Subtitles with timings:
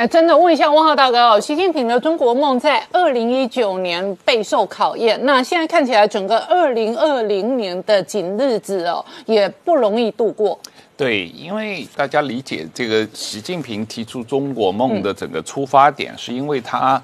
[0.00, 10.58] 哎，真的问一下汪浩大哥哦，习近平的中国梦在二零一九年备受考验，那现在看起来整个二零二零年的紧日子哦，也不容易度过。
[10.96, 17.02] 对，因为大家理解这个习近平提出中国梦的整个出发点，是因为他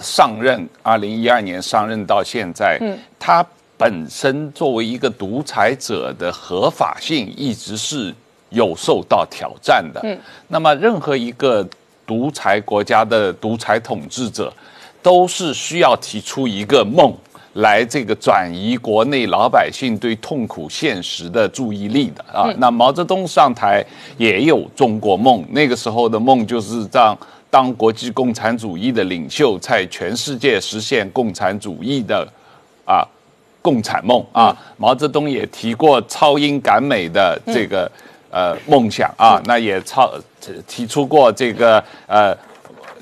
[0.00, 3.46] 上任二零一二年上任到现在，嗯，他
[3.76, 8.14] 本身作为一个独裁者的合法性一直是
[8.48, 10.00] 有受到挑战的。
[10.04, 10.18] 嗯，
[10.48, 11.68] 那么任何一个。
[12.12, 14.52] 独裁国家的独裁统治者，
[15.02, 17.10] 都是需要提出一个梦
[17.54, 22.52] 来这个转移国内老百姓对痛苦现实的注意力的啊。
[22.58, 23.82] 那毛泽东上台
[24.18, 27.16] 也有中国梦，那个时候的梦就是让
[27.48, 32.28] 当国际共产主义的领袖，在全世界实现共产主义的
[32.84, 33.02] 啊
[33.62, 34.54] 共产梦啊。
[34.76, 37.90] 毛泽东也提过超英赶美的这个。
[38.34, 40.10] 呃，梦想啊，那也超
[40.66, 42.36] 提出过这个呃，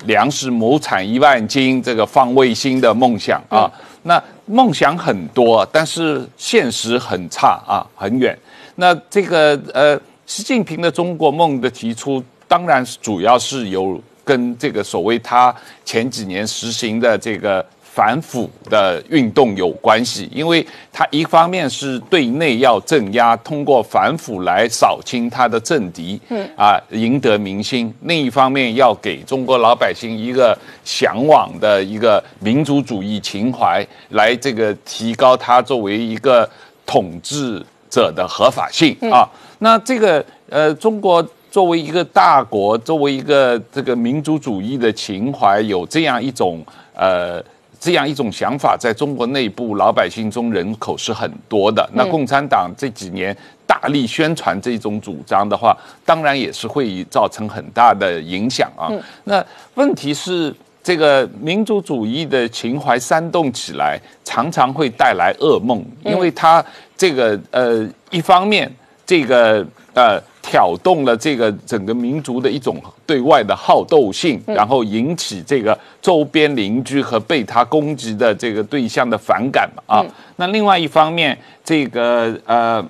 [0.05, 3.71] 粮食亩产一万斤这个放卫星的梦想啊。
[4.03, 8.37] 那梦想很多，但是现实很差啊，很远。
[8.75, 15.55] 那这个呃，习近平的中国梦的提出，当然是主要是有跟这个所谓他
[15.85, 17.65] 前几年实行的这个。
[17.93, 36.49] 反腐的运动有关系，因为他一方面是对内要镇压，通过反腐来扫清他的政敌，嗯啊，赢得民心；另一方面要给中国老百姓一个向往的一个民族主义情怀，来这个提高他作为一个
[36.85, 39.27] 统治者的合法性啊。
[39.59, 47.43] 那这个呃，中国作为一个大国，作为一个这个民族主义的情怀，有这样一种呃。
[47.81, 51.89] 这样一种想法，在中国内部老百姓中人口是很多的。
[51.93, 58.87] 那共产党这几年大力宣传这种主张的话，当然也是会造成很大的影响啊。
[59.23, 66.63] 那问题是，这个民族主义的情怀煽动起来，常常会带来噩梦，因为它
[66.95, 68.71] 这个呃，一方面
[69.03, 70.21] 这个呃。
[70.41, 80.05] 挑动了这个整个民族的一种对外的好斗性，然后引起这个周边邻居和被他攻击的这个对象的反感嘛啊。
[80.37, 82.83] 那另外一方面，这个呃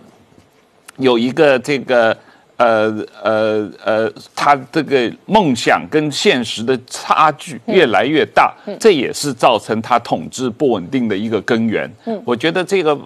[0.97, 2.17] 有一个这个
[2.55, 11.91] 呃呃呃，他这个梦想跟现实的差距越来越大，这也是造成他统治不稳定的一个根源。
[12.23, 12.97] 我觉得这个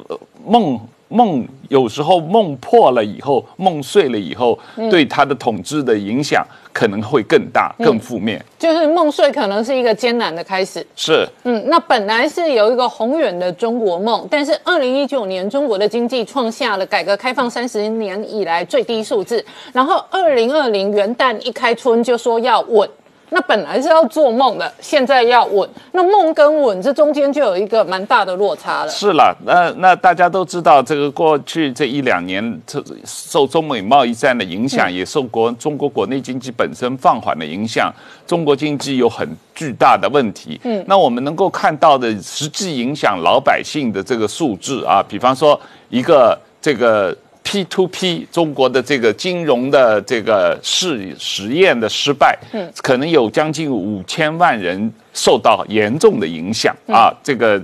[0.46, 0.80] 梦。
[1.16, 4.60] 梦有时候梦破了以后，梦碎了以后，
[4.92, 8.44] 对他的统治的影响可能会更大、更负面。
[8.60, 10.86] 就是梦碎可能是一个艰难的开始。
[10.96, 22.88] 是，嗯，那本来是有一个宏远的中国梦，但是二零一九年中国的经济创下了改革开放三十年以来最低数字，然后二零二零元旦一开春就说要稳。
[23.30, 25.68] 那本来是要做梦的，现在要稳。
[25.92, 28.90] 那梦跟稳这中间就有一个蛮大的落差了。
[28.90, 32.62] 是了，那那大家都知道，这个过去这一两年，
[33.04, 37.92] 受中美贸易战的影响，也受国中国国内经济本身放缓的影响，
[38.28, 40.60] 中国经济有很巨大的问题。
[40.64, 45.60] 嗯，那我们能够看到的实际影响老百姓的这个数字啊，比方说
[45.90, 47.16] 一个这个。
[47.46, 57.62] P to P 中国的这个金融的这个试实验的失败，嗯，可能有将近五千万人受到严重的影响啊，这个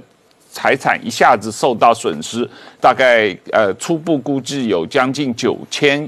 [0.51, 2.47] 财产一下子受到损失，
[2.79, 6.07] 大概呃初步估计有将近九千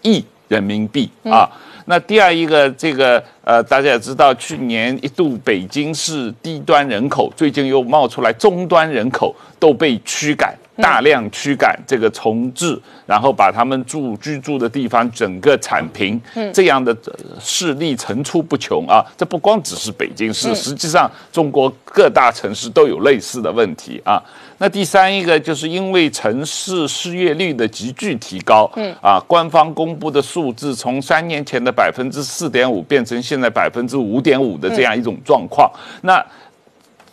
[0.00, 1.48] 亿人民币啊。
[1.84, 10.56] 那第二一个这个呃，大家也知道，去年一度北京市低端人口，最近又冒出来中端人口都被驱赶。
[10.80, 16.20] 大量驱赶这个重置，然后把他们住居住的地方整个铲平，
[16.52, 16.96] 这样的
[17.38, 19.04] 事例层出不穷啊！
[19.16, 24.22] 这不光只是北京市，实际上中国各大城市都有类似的问题啊。
[24.58, 35.70] 那第三一个就是因为城市失业率的急剧提高，嗯啊，官方公布的数字从三年前的百分之四点五变成现在百分之五点五的这样一种状况，
[36.02, 36.24] 那。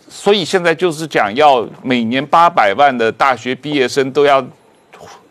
[0.09, 4.43] 所以现在就是讲要每年八百万的大学毕业生都要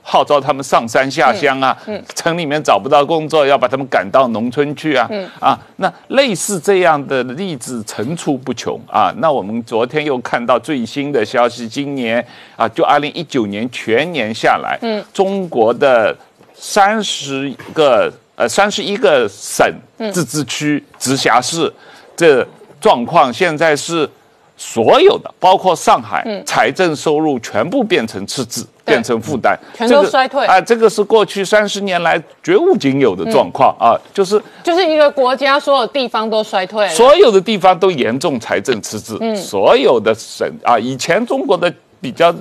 [0.02, 1.76] 号召他们上山下乡啊，
[2.14, 9.12] 城里面找不到工作，要把他们赶到农村去啊，啊，那类似这样的例子层出不穷啊。
[9.17, 12.25] 那我们昨天又看到最新的消息，今年
[12.55, 14.79] 啊，就二零一九年全年下来，
[15.12, 16.17] 中国的
[16.55, 19.67] 三十个呃三十一个省、
[20.12, 21.72] 自治区、直辖市，
[22.14, 22.46] 这
[22.81, 24.08] 状况现在是。
[24.56, 30.61] 所有的，包括上海财政收入全部变成赤字，变成负担，全都衰退啊！
[30.61, 33.93] 这个是过去三十年来绝无仅有的状况啊！
[34.14, 42.35] 就是就是一个国家所有地方都衰退，所有的地方都严重财政赤字，所有的省啊，以前中国的比较。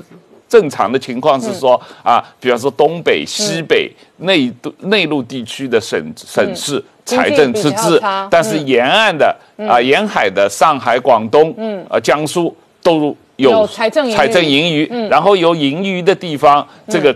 [0.48, 4.52] 正常的情况是说啊，比方说东北、西北内
[4.82, 9.36] 内陆地区的省省市财政赤字，但是沿岸的
[9.68, 11.54] 啊沿海的上海、广东、
[11.90, 17.16] 呃江苏都有财政财政盈余，然后有盈余的地方这个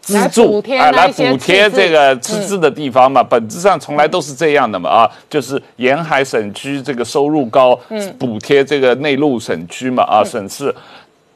[0.00, 7.78] 资助啊来补贴这个赤字的地方嘛，本质上从来都是这样的嘛啊，就是沿海省区这个收入高，
[8.18, 10.74] 补贴这个内陆省区嘛啊省市。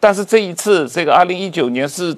[0.00, 2.17] 但是这一次，这个二零一九年是，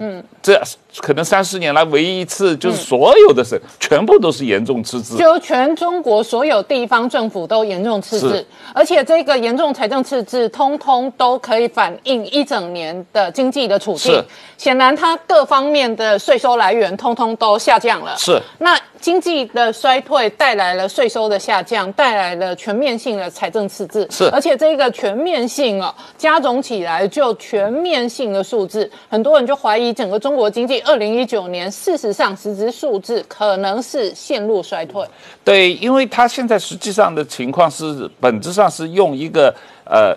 [0.00, 0.60] 嗯，这
[0.98, 14.24] 可能三十年来唯一一次，就是所有的省全部都是严重赤字，就全中国所有地方政府都严重赤字，而且这个严重财政赤字，通通都可以反映一整年的经济的处境。
[14.56, 18.16] 显然，它各方面的税收来源通通都下降了。
[18.16, 18.78] 是那。
[18.98, 24.08] 经济的衰退带来了税收的下降，带来了全面性的财政赤字。
[24.10, 35.06] 是，而且这个全面性哦，加总起来就全面性的数字，很多人就怀疑整个中国经济二零一九年事实上实质数字可能是陷入衰退。
[35.44, 40.16] 对，因为它现在实际上的情况是本质上是用一个呃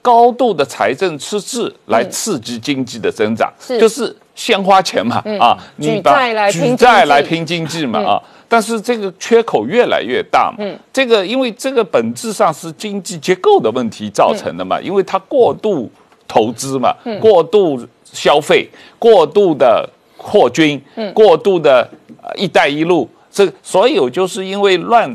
[0.00, 4.14] 高度的财政赤字来刺激经济的增长，是，就是。
[4.34, 15.88] 先花钱嘛啊，你把举债来拼经济嘛啊，但是这个缺口越来越大嘛，这个因为这个本质上是经济结构的问题造成的嘛，因为它过度
[16.26, 18.68] 投资嘛，过度消费，
[18.98, 20.80] 过度的扩军，
[21.12, 21.88] 过度的
[22.36, 25.14] “一带一路”，这所有就是因为乱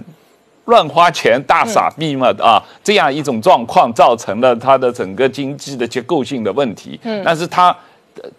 [0.66, 7.22] 乱花钱、大傻逼嘛啊，这样一种状况造成了它的整个经济的结构性的问题，嗯。
[7.24, 7.76] 但是它。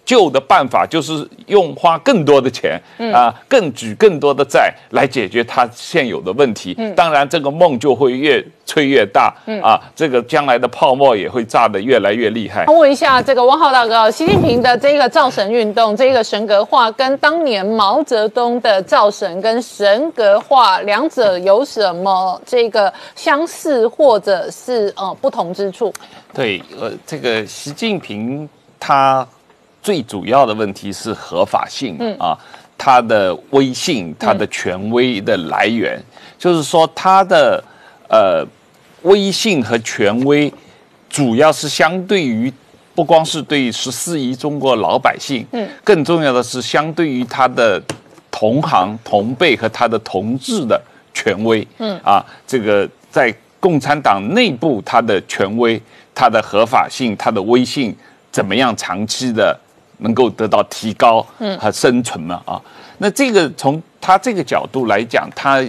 [0.05, 2.81] 旧的办法就是用花更多的钱
[3.13, 6.75] 啊，更举更多的债来解决他现有的问题。
[6.79, 12.65] 嗯当然，这个梦就会越吹越大嗯啊，这个将来的泡沫也会炸得越来越厉害。
[12.67, 25.93] 问一下这个汪浩大哥，习近平的这个造神运动，这个神格化，跟当年毛泽东的造神跟神格化两者有什么这个相似或者是呃不同之处？
[26.35, 28.49] 对，呃，这个习近平
[28.81, 29.27] 他。
[29.89, 32.37] 最主要的问题是合法性啊，
[32.77, 35.99] 它的威信、它的权威的来源，
[36.39, 37.65] 就是说它的
[38.11, 38.47] 呃
[39.05, 40.53] 威信和权威，
[41.09, 42.53] 主要是相对于
[42.95, 47.83] 不光是对十四亿中国老百姓，嗯，更重要的是相对于他的
[48.31, 50.79] 同行同辈和他的同志的
[51.15, 51.99] 权威，嗯。
[52.01, 55.81] 啊，这个在共产党内部，他的权威、
[56.15, 57.97] 他的合法性、他的威信
[58.31, 59.59] 怎么样长期的。
[59.99, 61.25] 能够得到提高
[61.59, 62.61] 和生存嘛啊？
[62.99, 65.65] 那这个从他这个角度来讲，他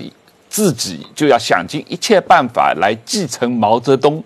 [0.49, 4.23] 自己就要想尽一切办法来继承毛泽东，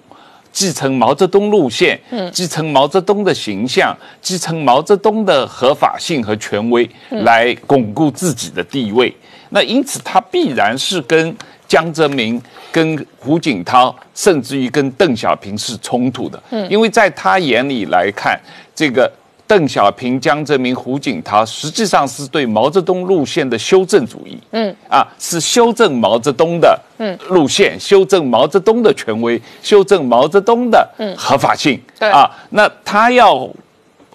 [0.54, 2.00] 继承毛泽东路线，
[2.32, 9.14] 继承毛泽东的形象，继承毛泽东的合法性和权威，来巩固自己的地位。
[9.50, 11.36] 那因此，他必然是跟
[11.68, 12.42] 江泽民、
[12.72, 16.42] 跟胡锦涛，甚至于跟邓小平是冲突的。
[16.70, 18.40] 因为在他眼里来看，
[18.74, 19.12] 这个。
[19.46, 24.38] 邓小平、江泽民、胡锦涛，实际上是对毛泽东路线的修正主义。
[24.52, 31.80] 嗯，啊，是修正毛泽东的嗯路线，修正毛泽东的权威，修正毛泽东的合法性。
[32.00, 33.48] 对啊，那他要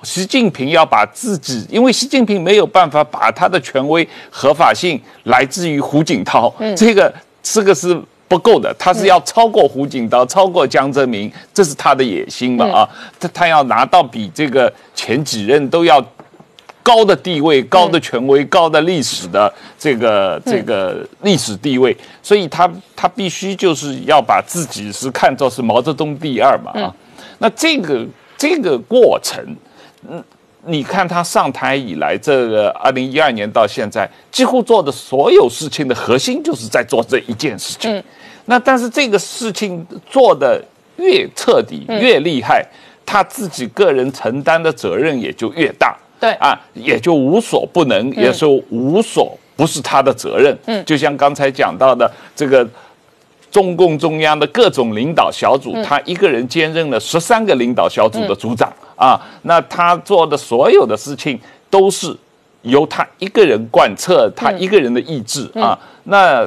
[0.02, 8.00] 习近平要把自己，因为习近平没有办法把他的权威合法性来自于胡锦涛，嗯这个这个是。
[8.28, 12.66] 不够的，他是要超过胡锦涛，超过江泽民，这是他的野心嘛？
[12.66, 16.04] 啊，他他要拿到比这个前几任都要
[16.82, 26.70] 高的地位、高的权威、高的历史的这个这个历史地位，所以他他必须就是要把自己是看作是毛泽东第二嘛？
[26.80, 26.94] 啊，
[27.38, 28.06] 那这个
[28.36, 29.42] 这个过程，
[30.08, 30.22] 嗯。
[30.64, 38.02] 你看他上台以来，这个二零一二年到现在，几乎做的所有事情的核心就是在做这一件事情。
[38.48, 40.62] 那但是这个事情做的
[40.96, 42.66] 越彻底、越厉害，
[43.06, 45.96] 他自己个人承担的责任也就越大。
[46.18, 50.56] 对啊，也就无所不能，也是无所不是他的责任。
[50.66, 52.68] 嗯，就像刚才讲到的这个。
[53.50, 59.18] 中共中央的各种领导小组，他一个人兼任了十三个领导小组的组长啊。
[59.44, 61.40] 那他做的所有的事情
[61.70, 62.14] 都是
[62.60, 65.76] 由他一个人贯彻他一个人的意志啊。
[66.04, 66.46] 那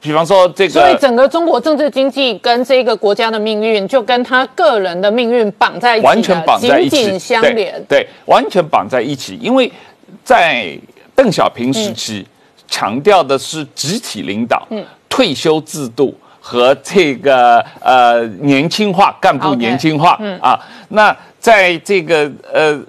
[0.00, 7.84] 比方说这个，所以整个中国政治经济跟这个国家的命运，就跟他个人的命运绑在一起，完全绑在一起，紧紧相连。
[7.88, 9.36] 对，完全绑在一起。
[9.42, 9.70] 因为
[10.22, 10.78] 在
[11.16, 12.24] 邓小平时期，
[12.68, 14.68] 强调的是集体领导、
[15.08, 20.56] 退休制度和这个呃年轻化，干部年轻化啊。
[20.90, 22.80] 那在这个呃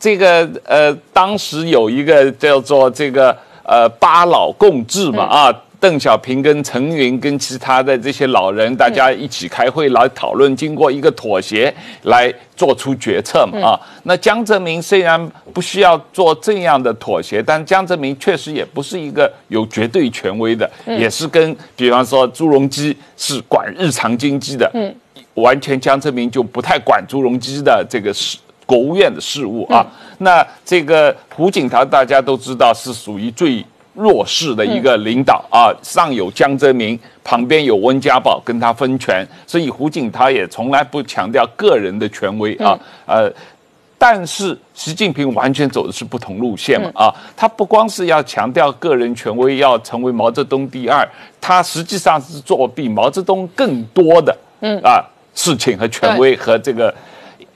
[0.00, 5.62] 这个呃当时有一个叫做这个呃八老共治嘛啊。
[5.78, 11.72] 邓小平跟陈云跟其他的这些老人，大家一起开会来讨论，经过一个妥协
[12.04, 13.80] 来做出决策嘛啊。
[14.04, 24.94] 那江泽民虽然不需要做这样的妥协，但江泽民确实也不是一个有绝对权威的，也是跟比方说朱镕基是管日常经济的，嗯，
[25.34, 29.86] 完全江泽民就不太管朱镕基的这个事，国务院的事务啊。
[30.18, 33.62] 那这个胡锦涛大家都知道是属于最。
[33.96, 42.78] 弱势的一个领导啊，上有江泽民，旁边有温家宝跟他分权，所以胡锦涛也从来不强调个人的权威啊。
[43.06, 43.32] 呃，
[43.96, 51.08] 但是习近平完全走的是不同路线嘛啊，他不光是要强调个人权威，要成为毛泽东第二，
[51.40, 55.02] 他实际上是做比毛泽东更多的嗯啊
[55.34, 56.94] 事情和权威和这个。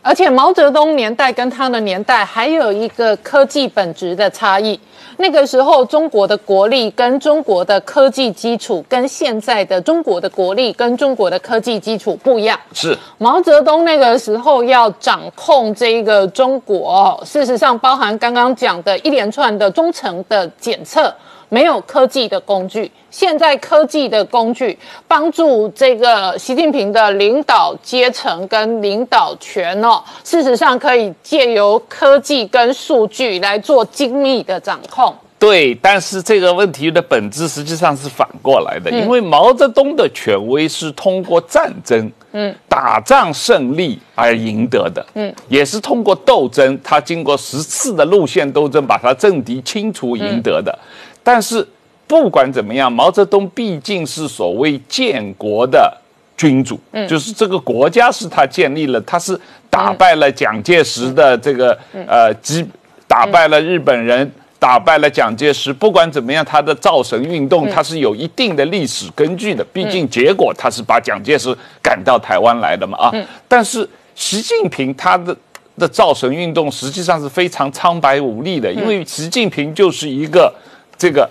[0.02, 4.78] 而且毛泽东年代跟他的年代还有一个科技本质的差异。
[5.18, 12.58] 那个时候，中国的国力跟中国的科技基础，跟现在的中国的国力跟中国的科技基础不一样。
[12.72, 21.14] 是毛泽东那个时候要掌控这个中国，事实上包含刚刚讲的一连串的中层的检测。
[21.52, 35.14] 没有科技的工具，现在科技的工具帮助这个习近平的领导阶层跟领导权哦，事实上可以借由科技跟数据来做精密的掌控。
[35.38, 50.78] 对，但是这个问题的本质实际上是反过来的，因为毛泽东的权威是通过战争，嗯，打仗胜利而赢得的，嗯，也是通过斗争，他经过十次的路线斗争，把他政敌清除赢得的。
[51.22, 51.66] 但是
[52.10, 55.96] 不管怎么样，毛泽东毕竟是所谓建国的
[56.36, 59.40] 君主，嗯，就是这个国家是他建立了，他是
[59.70, 62.66] 打败了蒋介石的这个呃，击
[63.06, 65.72] 打败了日本人，打败了蒋介石。
[65.72, 73.14] 不管怎么样，他的造神运动他是有一定的历史根据的，毕竟结果他是把蒋介石赶到台湾来的嘛啊。
[73.46, 75.36] 但是习近平他的
[75.78, 80.52] 的造神运动实际上是非常苍白无力的，因为习近平就是一个。
[80.98, 81.26] 这个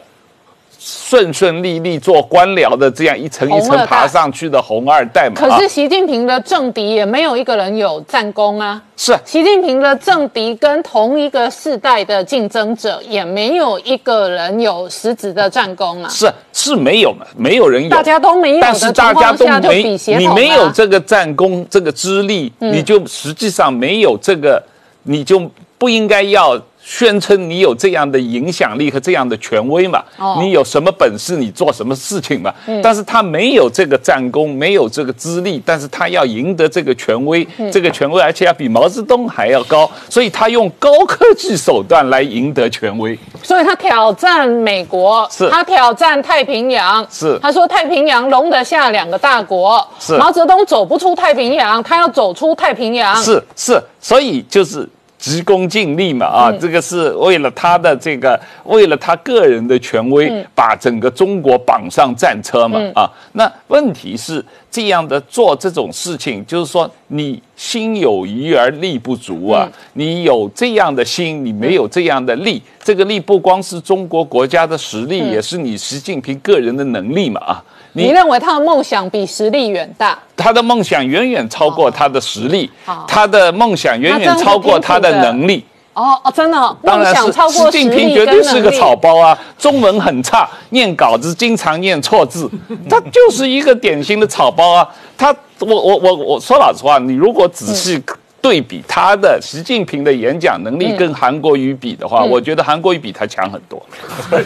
[0.81, 5.35] 顺顺利利做官僚的，这样一层一层爬上去的红二代嘛。
[5.35, 8.81] 可是习近平的政敌也没有一个人有战功啊。
[8.95, 16.09] 是习近平的政敌跟同一个世代的竞争者也没有一个人有实质的战功啊。
[16.09, 17.25] 是是没有嘛？
[17.35, 18.61] 没有人有，大家都没有。
[18.61, 24.63] 但是大家都没，你没有这个战功，这个资历，你就实际上没有这个，
[25.03, 26.57] 你就不应该要。
[26.89, 30.03] 宣称你有这样的影响力和这样的权威嘛？
[30.39, 32.51] 你有什么本事，你做什么事情嘛？
[32.81, 43.17] 但是他没有这个战功，没有这个资历，但是他要赢得这个权威，这个权威而且要比毛泽东还要高，所以他用高科技手段来赢得权威。
[43.43, 54.89] 所以他挑战美国，是他挑战太平洋，是他说太平洋容得下两个大国，是毛泽东走不出太平洋，他要走出太平洋，是是，所以就是。
[55.19, 63.11] 急功近利嘛啊，这个是为了他的这个，为了他个人的权威，把整个中国绑上战车嘛啊。
[63.33, 69.69] 那问题是这样的做这种事情，就是说你心有余而力不足啊。
[69.93, 72.61] 你有这样的心，你没有这样的力。
[72.81, 77.63] 这个力不光是中国国家的实力，也是你习近平个人的能力嘛啊。
[78.03, 80.17] 你认为他的梦想比实力远大？
[80.35, 82.69] 他的梦想远远超过他的实力，
[83.07, 85.65] 他的梦想远远超过他的能力。
[85.93, 89.37] 哦哦，真的，梦想超过习近平绝对是个草包啊！
[89.57, 92.49] 中文很差，念稿子经常念错字，
[92.89, 94.87] 他就是一个典型的草包啊！
[95.17, 98.01] 他，我我我我说老实话，你如果仔细。
[98.41, 103.81] 对比他的习近平的演讲能力跟韩国瑜比的话，我觉得韩国瑜比他强很多。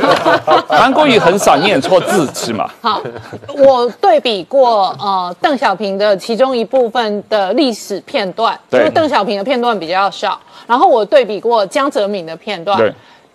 [0.68, 2.70] 韩国瑜很少念错字，是吗？
[2.82, 3.02] 好，
[3.56, 10.40] 我对比过呃邓小平的其中一部分的历史片段，因为邓小平的片段比较少。
[10.66, 12.94] 然后我对比过江泽民的片段，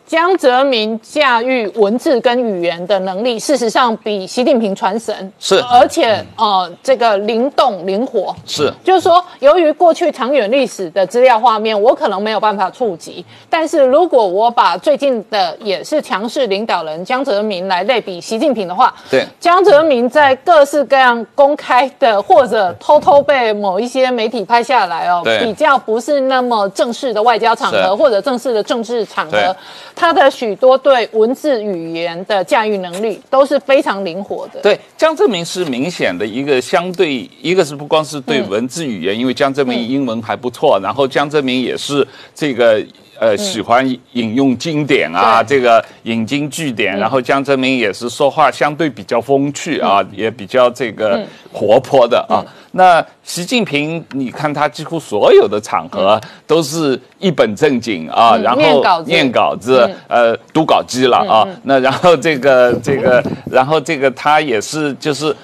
[0.08, 5.62] 江泽民驾驭文字跟语言的能力，事实上比习近平传神，是。
[5.70, 8.72] 而且呃，这个灵动灵活，是。
[8.82, 19.26] 就是说，由于过去长远历史的资料画面，我可能没有办法触及，但是如果我把最近的也是强势领导人江泽民来类比习近平的话，对。
[19.38, 29.54] 江泽民在各式各样公开的或者偷偷被某一些媒体拍下来哦，比较不是那么正式的外交场合或者正式的政治场合，
[29.98, 34.60] 他的许多对文字语言的驾驭能力都是非常灵活的。
[34.60, 42.80] 对，江泽民是明显的一个相对，一个是不光是对文字语言，因为江泽民英文还不错，然后江泽民也是这个。
[43.20, 51.20] 呃，喜欢引用经典啊，这个引经据典，然后江泽民也是说话相对比较风趣啊，也比较这个
[51.52, 52.44] 活泼的啊。
[52.72, 58.60] 那习近平，你看他几乎所有的场合都是一本正经啊，然后
[59.04, 59.90] 念稿子。
[60.06, 61.44] 呃，读稿机了啊。
[61.64, 63.20] 那然后这个这个，
[63.50, 65.34] 然后这个他也是就是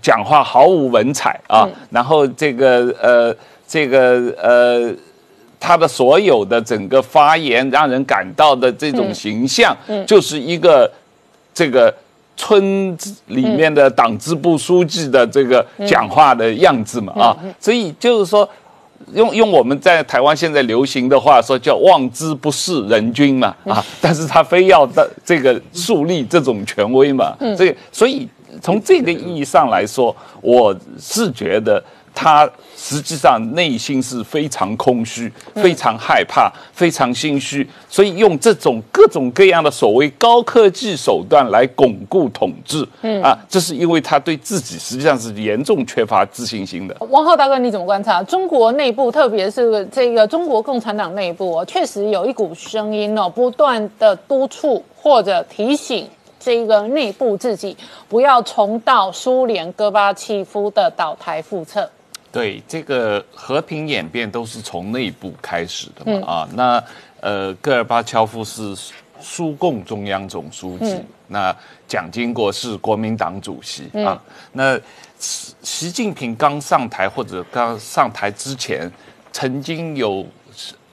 [0.00, 3.36] 讲话毫无文采啊，然后这个呃
[3.68, 4.94] 这个呃。
[5.60, 9.76] 他的所有的整个发言，让人感到的这种形象，
[10.06, 10.90] 就是一个
[11.54, 11.94] 这个
[12.36, 18.48] 村子里面的党支部书记的这个讲话的样子嘛啊，所以就是说。
[19.14, 28.28] 用用我们在台湾现在流行的话说，叫望之不是人君嘛啊，但是他非要的这个树立这种权威嘛，所以所以
[28.60, 31.82] 从这个意义上来说，我是觉得
[32.14, 46.96] 他实际上内心是非常空虚、非常害怕、非常心虚，所以用这种各种各样的所谓高科技手段来巩固统治，嗯啊，这是因为他对自己实际上是严重缺乏自信心的。
[47.08, 57.76] 王浩大哥，你怎么观察中国内部，特别是这个中国共产党内部哦，确实有一股声音哦，不断的督促或者提醒这个内部自己
[58.08, 61.88] 不要重蹈苏联戈巴契夫的倒台覆辙。
[62.32, 66.48] 对，这个和平演变都是从内部开始的嘛、啊。
[66.54, 66.84] 那
[67.20, 68.72] 呃，戈尔巴乔夫是
[69.20, 71.54] 苏共中央总书记，那
[71.88, 74.22] 蒋经国是国民党主席、啊。
[74.52, 74.78] 那
[75.18, 78.88] 习习近平刚上台或者刚上台之前，
[79.32, 80.24] 曾经有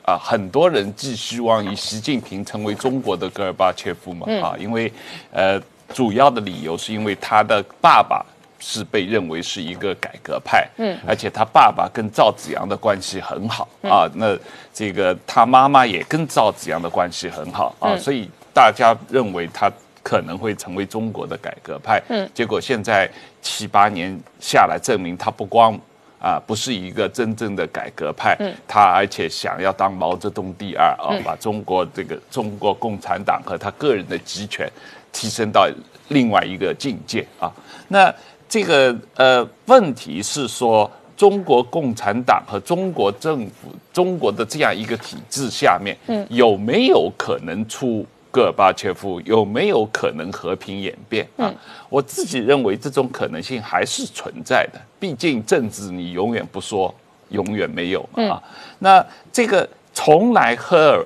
[0.03, 4.91] 啊很多人寄希望于习近平成为中国的戈尔巴乔夫嘛啊，因为
[5.31, 5.61] 呃
[5.93, 8.25] 主要的理由是因为他的爸爸。
[8.59, 14.35] 是被认为是一个改革派，嗯，而且他爸爸跟赵子阳的关系很好、啊，那
[14.73, 23.07] 这个他妈妈也跟赵子阳的关系很好啊，所以大家认为他可能会成为中国的改革派，嗯，结果现在
[23.43, 25.79] 七八年下来，证明他不光
[26.19, 34.67] 啊不是一个真正的改革派，嗯，他而且想要当毛泽东第二啊，把中国这个中国共产党和他个人的集权
[35.13, 35.69] 提升到
[36.07, 37.51] 另外一个境界啊，
[37.87, 38.11] 那。
[38.49, 49.19] 这个呃，问题是说，中国共产党和中国政府、中国的这样一个体制下面，嗯，有没有可能出戈尔巴切夫？
[49.21, 51.53] 有没有可能和平演变啊？
[51.89, 54.79] 我自己认为这种可能性还是存在的。
[54.99, 56.93] 毕竟政治你永远不说，
[57.29, 58.43] 永远没有嘛啊。
[58.79, 61.05] 那这个从来赫尔。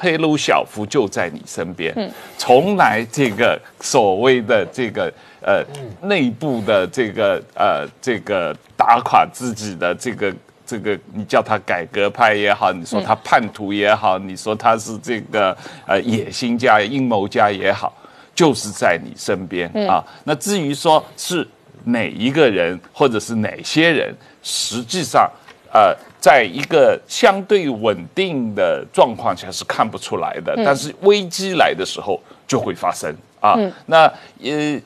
[0.00, 1.94] 赫鲁小夫就在你身边，
[2.38, 5.62] 从来这个所谓的这个呃
[6.00, 10.34] 内部的这个呃这个打垮自己的这个
[10.64, 15.54] 这个，你叫他改革派也好，你说他叛徒也好，你说他是这个
[15.86, 17.92] 呃野心家、阴谋家也好，
[18.34, 20.02] 就是在你身边啊。
[20.24, 21.46] 那至于说是
[21.84, 25.30] 哪一个人或者是哪些人，实际上
[25.70, 25.94] 呃。
[26.20, 33.56] 在一个相对稳定的状况下是看不出来的，但是危机来的时候就会发生啊。
[33.86, 34.04] 那
[34.42, 34.80] 呃，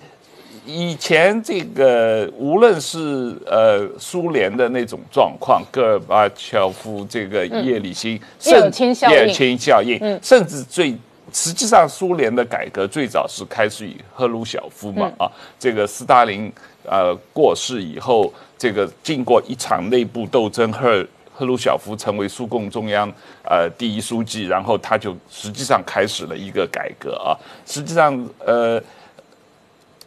[0.64, 10.96] 以前这个无论是呃苏联的那种状况，戈尔巴乔夫这个叶利钦，叶尔钦效应，叶尔钦效应，甚至最
[11.32, 15.26] 实际上苏联的改革最早是开始于赫鲁晓夫嘛啊，
[15.58, 16.50] 这个斯大林
[16.84, 21.04] 呃过世以后，这个经过一场内部斗争，赫
[21.36, 27.34] 赫鲁晓夫成为苏共中央呃第一书记，然后他就实际上开始了一个改革啊。
[27.66, 28.80] 实际上呃，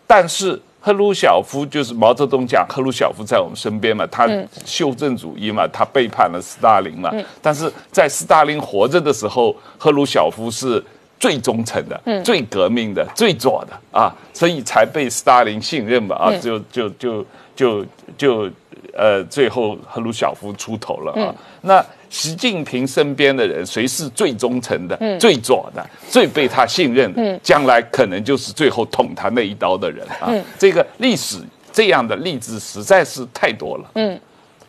[0.07, 4.25] 但是赫鲁晓夫就是毛泽东讲赫鲁晓夫在我们身边嘛，他
[4.65, 7.11] 修正主义嘛，他背叛了斯大林嘛。
[7.41, 10.81] 但是在斯大林活着的时候，赫鲁晓夫是
[11.19, 17.85] 最忠诚的、最革命的、最左的啊，所以才被斯大林信任嘛啊，就就就就
[18.17, 18.49] 就。
[18.97, 21.33] 呃，最后赫鲁晓夫出头了啊。
[21.61, 30.33] 那习近平身边的人谁是最忠诚的、最左的、最被他信任的，将来可能就是最后捅他那一刀的人啊。
[30.57, 31.37] 这个历史
[31.71, 33.91] 这样的例子实在是太多了。
[33.95, 34.19] 嗯。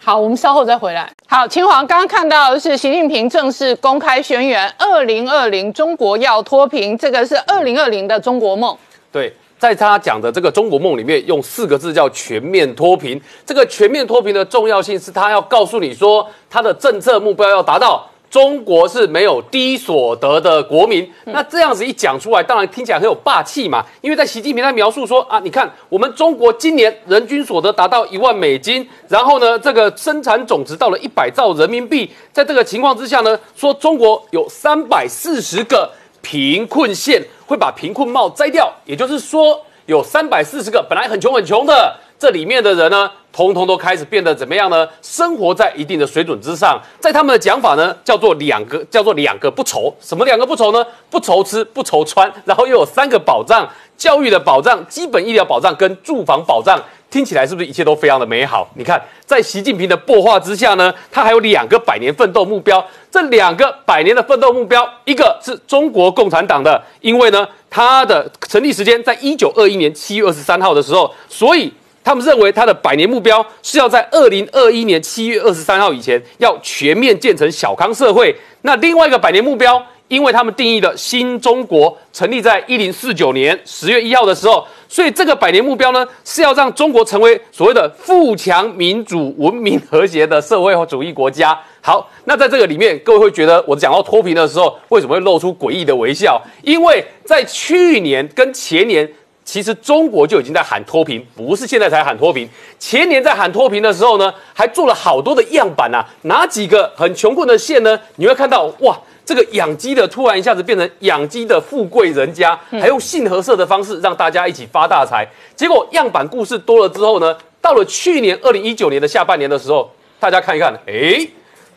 [0.00, 1.10] 好，我们稍后再回来。
[1.26, 8.74] 好，秦皇刚刚看到的是习近平正式公开宣言：二零二零中国要脱贫，这个是二零二零的中国梦。
[9.12, 13.20] 对，在他讲的这个中国梦里面，用四个字叫全面脱贫。
[13.44, 18.08] 这个全面脱贫的重要性是他要告诉你说，他的政策目标要达到。
[18.30, 23.82] 中国是没有低所得的国民，那这样子一讲出来，当然听起来很有霸气嘛。
[24.02, 35.90] 因为在习近平他描述说啊，你看我们中国今年人均所得达到一万美金，然后呢，这个生产总值到了一百兆人民币，在这个情况之下呢，说中国有三百四十个
[36.22, 41.96] 贫困县会把贫困帽摘掉，也就是说有三百四十个本来很穷很穷的。
[42.18, 44.88] 这里面的人呢，通通都开始变得怎么样呢？
[45.00, 49.94] 生活在一定的水准之上，在他们的讲法呢，叫做两个，叫做两个不愁。
[50.00, 50.84] 什么两个不愁呢？
[51.08, 53.68] 不愁吃，不愁穿，然后又有三个保障：
[53.98, 56.82] 教育的保障、基本医疗保障跟住房保障。
[57.10, 58.68] 听起来是不是一切都非常的美好？
[58.76, 62.84] 你看，在习近平的擘画之下呢，他还有两个百年奋斗目标。
[63.10, 71.72] 这两个百年的奋斗目标，一个是中国共产党的，因为呢，它的成立时间在一九二一年七月二十三号的时候，所以。
[72.04, 78.34] 他们认为他的百年目标是要在二零二一年七月二十三号以前要全面建成小康社会。
[78.62, 91.58] 那另外一个百年目标，因为他们定义的新中国成立在一零四九年十月一号的时候，所以这个百年目标呢是要让中国成为所谓的富强、民主、文明、和谐的社会主义国家。
[91.80, 96.40] 好，那在这个里面，各位会觉得我讲到脱贫的时候，为什么会露出诡异的微笑？
[96.62, 99.08] 因为在去年跟前年。
[99.48, 102.46] 其实中国就已经在喊脱贫，不是现在才喊脱贫。
[102.78, 106.04] 前年在喊脱贫的时候呢，还做了好多的样板啊。
[106.24, 107.98] 哪几个很穷困的县呢？
[108.16, 115.26] 你会看到哇，这个养鸡的突然一下子变成养鸡的富贵人家，还用信合社的方式让大家一起发大财。
[115.56, 121.26] 结果样板故事多了之后呢，到了去年二零一九年的下半年的时候，大家看一看，哎，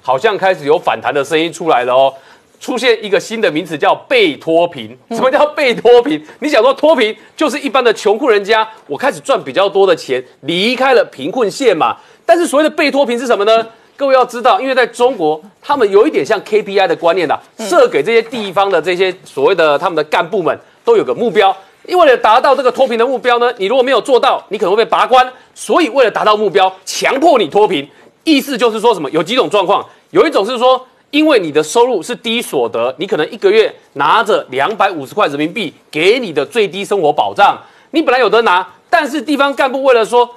[0.01, 2.13] 好像开始有反弹的声音出来了哦。
[2.61, 4.95] 出现一个新的名词叫被脱贫。
[5.09, 6.23] 什么叫被脱贫？
[6.39, 11.97] 你想说脱贫就是一般的穷苦人家，我开始赚比较多的钱，离开了贫困线嘛。
[12.23, 13.67] 但是所谓的被脱贫是什么呢？
[13.97, 21.55] 各位要知道，因为在中国，他们有一点像 KPI 的观念的，设给这些地方的这些所谓的他们的干部们都有个目标。
[21.87, 25.27] 因为了达到这个脱贫的目标呢，你如果没有做到，你可能会被拔关。
[25.55, 27.89] 所以为了达到目标，强迫你脱贫。
[28.23, 29.09] 意思就是说什么？
[29.09, 30.85] 有几种状况，有一种是说。
[31.11, 37.57] 因为你的收入是低所得，你可能一个月拿着两百五十块人民币给你的最低生活保障，
[37.91, 40.29] 你本来有得拿，但是地方干部为了说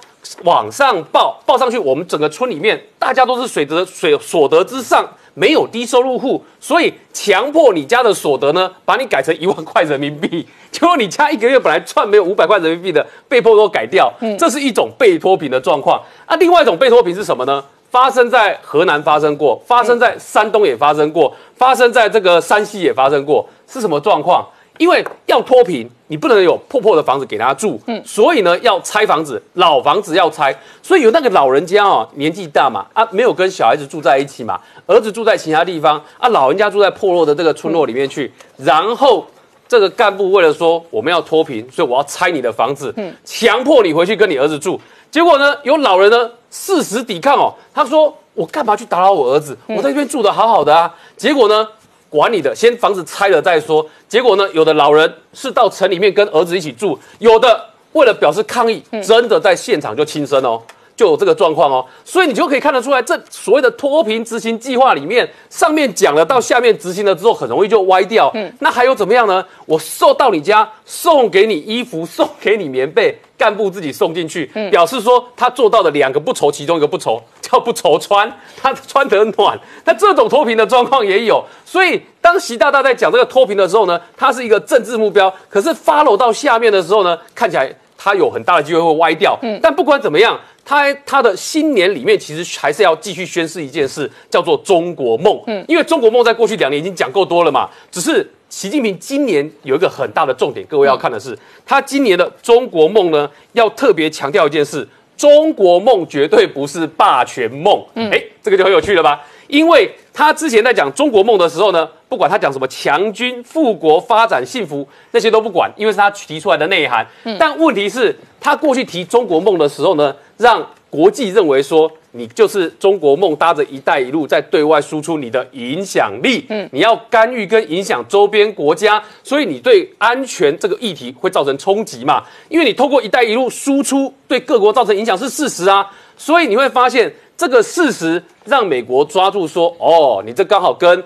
[0.42, 16.02] 往上报报上去，我们整个村里面大家都是水得水所得之上，没有低收入户，所以强迫你家的所得呢，把你改成一万块人民币，结果你家一个月本来赚没有五百块人民币的，被迫都改掉，这是一种被脱贫的状况。
[16.28, 17.62] 那另外一种被脱贫是什么呢？
[17.94, 24.44] 发生在河南发生过，发生在山东也发生过，发生在这个山西也发生过，是什么状况？
[24.78, 30.52] 因为要脱贫，你不能有破破的房子给他住，嗯，所以呢要拆房子，老房子要拆，
[30.82, 39.24] 所以有那个老人家哦，年纪大嘛，啊，没有跟小孩子住在一起嘛，儿子住在其他地方，啊，老人家住在破落的这个村落里面去，然后
[39.68, 44.80] 这个干部为了说我们要脱贫，所以我要拆你的房子，嗯，强迫你回去跟你儿子住。
[45.14, 45.56] 结果呢？
[45.62, 47.54] 有老人呢誓死抵抗哦。
[47.72, 49.56] 他说：“我干嘛去打扰我儿子？
[49.68, 51.68] 我在这边住的好好的啊。”结果呢？
[52.10, 53.86] 管你的，先房子拆了再说。
[54.08, 54.44] 结果呢？
[54.52, 60.60] 有的老人是到城里面跟儿子一起住，有的为了表示抗议，真的在现场就轻生哦。
[60.96, 68.32] 就有这个状况哦，所以你就可以看得出来，这所谓的脱贫执行计划里面，上面讲了，到下面执行了之后，很容易就歪掉。
[68.34, 69.44] 嗯，那还有怎么样呢？
[69.66, 79.58] 我送到你家，送给你衣服，送给你棉被，干部自己送进去，表示说他做到的两个不愁，其中一个不愁叫不愁穿， 他穿得暖。
[79.84, 89.38] 那这种脱贫的状况也有，所以当习大大在讲这个脱贫的时候呢，它是一个政治目标，可是 follow 到下面的时候呢，看起来它有很大的机会会歪掉。
[89.42, 90.38] 嗯，但不管怎么样。
[90.66, 95.38] 他他的新年里面其实还是要继续宣示一件事，叫做中国梦。
[95.46, 97.68] 嗯，因为中国梦在过去两年已经讲够多了嘛。
[97.90, 101.36] 只是习近平今年有一个很大的重点，各位要看的是，
[101.66, 104.86] 他今年的中国梦呢，要特别强调一件事：
[105.16, 107.84] 中国梦绝对不是霸权梦。
[107.94, 109.20] 嗯，哎，这个就很有趣了吧？
[109.48, 117.04] 因为他之前在讲中国梦的时候呢，不管他讲什么强军、富国、发展、幸福那些都不管，因为是他提出来的内涵。
[117.36, 120.64] 但问题是，他过去提中国梦的时候呢，让
[120.94, 132.22] 国际认为说你就是中国梦搭着“一带一路”在对外输出你的影响力，嗯，你要干预跟影响周边国家，所以你对安全这个议题会造成冲击嘛？
[132.48, 135.84] 因为你透过“一带一路”输出对各国造成影响是事实啊，
[136.16, 141.02] 所以你会发现这个事实让美国抓住说，哦，你这刚好跟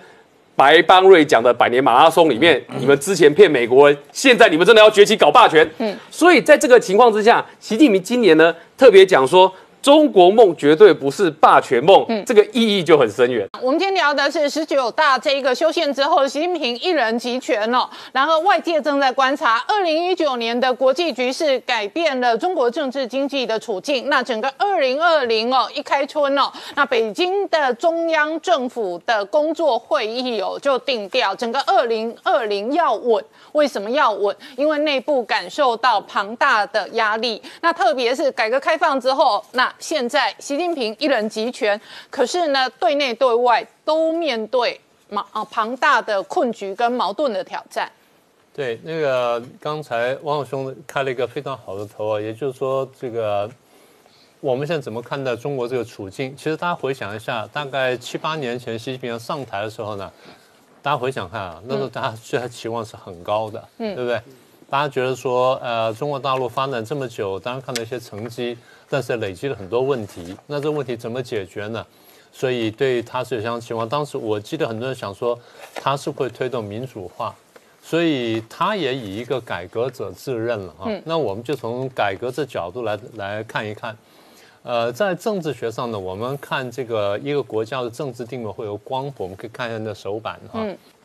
[0.54, 9.50] 白邦瑞讲的百年马拉松里面，你们之前骗美国人，现在你们真的要崛起搞霸权，嗯，所以在这个情况之下，习近平今年呢特别讲说。
[9.80, 13.46] 中国梦绝对不是霸权梦，嗯，这个意义就很深远。
[13.62, 17.88] 我们今天聊的是十九大这一个修宪之后，习近平一人集权了。
[18.12, 24.08] 然后外界正在观察二零一九年的国际局势，改变了中国政治经济的处境。
[24.08, 33.24] 那整个二零二零哦，一开春哦，那北京的中央政府的工作会议哦，就定调整个二零二零要稳。
[33.52, 34.34] 为什么要稳？
[34.56, 37.40] 因为内部感受到庞大的压力。
[37.60, 47.90] 那特别是改革开放之后，那现在习近平一人集权，可是呢，对内对外都面对庞啊庞大的困局跟矛盾的挑战。
[48.54, 53.48] 对，那个刚才王兄开了一个非常好的头啊，也就是说，这个
[54.40, 56.36] 我们现在怎么看待中国这个处境？
[56.36, 60.10] 其实大家回想一下，大概七八年前习近平上台的时候呢，
[60.82, 64.20] 大家回想看啊，那时候大家对他期望是很高的，嗯，对不对？
[64.68, 68.58] 大家觉得说，呃，中国大陆发展这么久，当然看到一些成绩。
[68.88, 71.86] 但是累积了很多问题，那这个问题怎么解决呢？
[72.30, 73.88] 所以对他是有相当期望。
[73.88, 75.38] 当时我记得很多人想说，
[75.74, 77.34] 他是会推动民主化，
[77.82, 80.86] 所以他也以一个改革者自认了啊。
[81.04, 83.96] 那我们就从改革这角度来来看一看。
[84.62, 90.60] 呃，在政治学上呢，我们看这个一个国家的政治定位会有光谱，我们可以看一下那手板哈。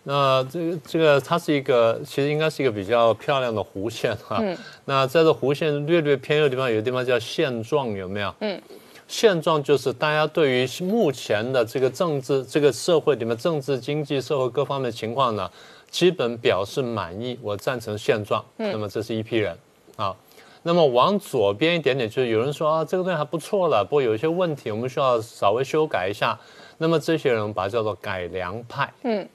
[0.06, 4.38] 那这个这个它是一个，其实应该是一个比较漂亮的弧线哈。
[4.42, 4.58] 嗯。
[4.86, 8.36] 那在这弧线略略偏右的地方，有个地方叫现状，有没有？
[8.39, 8.62] 嗯。
[9.08, 15.50] 现状就是大家对于目前的这个政治、这个社会里面政治、经济、社会各方面的情况呢，
[15.89, 18.44] 基本表示满意，我赞成现状。
[18.58, 18.72] 嗯。
[18.72, 19.56] 那么这是一批人
[19.96, 20.16] 啊。
[20.63, 26.38] 那么往左边一点点，就是有人说啊，这个东西还不错了，不过有一些问题，我们需要稍微修改一下。
[26.78, 28.92] 那么这些人把它叫做改良派。
[29.04, 29.28] 嗯。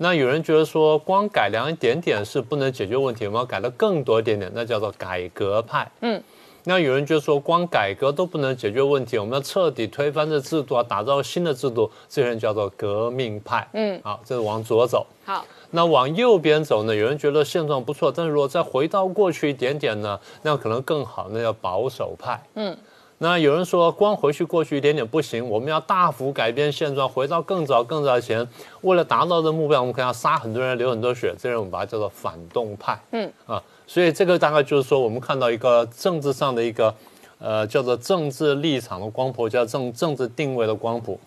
[0.00, 5.90] 那有人觉得说，光改良一点点是不能解决问题，我们要改的更多一点点，那叫做改革派。
[6.02, 6.22] 嗯，
[6.62, 13.68] 那有人就说，光改革都不能解决问题，我们要彻底推翻这制度啊，打造新的制度，这些人叫做革命派。
[13.72, 15.04] 嗯，好，这是往左走。
[15.24, 16.94] 好，那往右边走呢？
[16.94, 22.40] 有人觉得现状不错，但是如果再回到过去一点点呢，那可能更好，那叫保守派。
[22.54, 22.76] 嗯。
[23.20, 28.48] 那有人说，光回去过去一点点不行，我们要大幅改变现状，回到更早更早前。
[28.82, 31.34] 为了达到这目标，我们可能要杀很多人，流很多血。
[31.36, 32.96] 这人我们把它叫做反动派。
[33.10, 36.94] 嗯啊，所以这个大概就是说，我们看到一个政治上的一个，
[37.40, 41.18] 呃，叫做政治立场的光谱，叫政政治定位的光谱。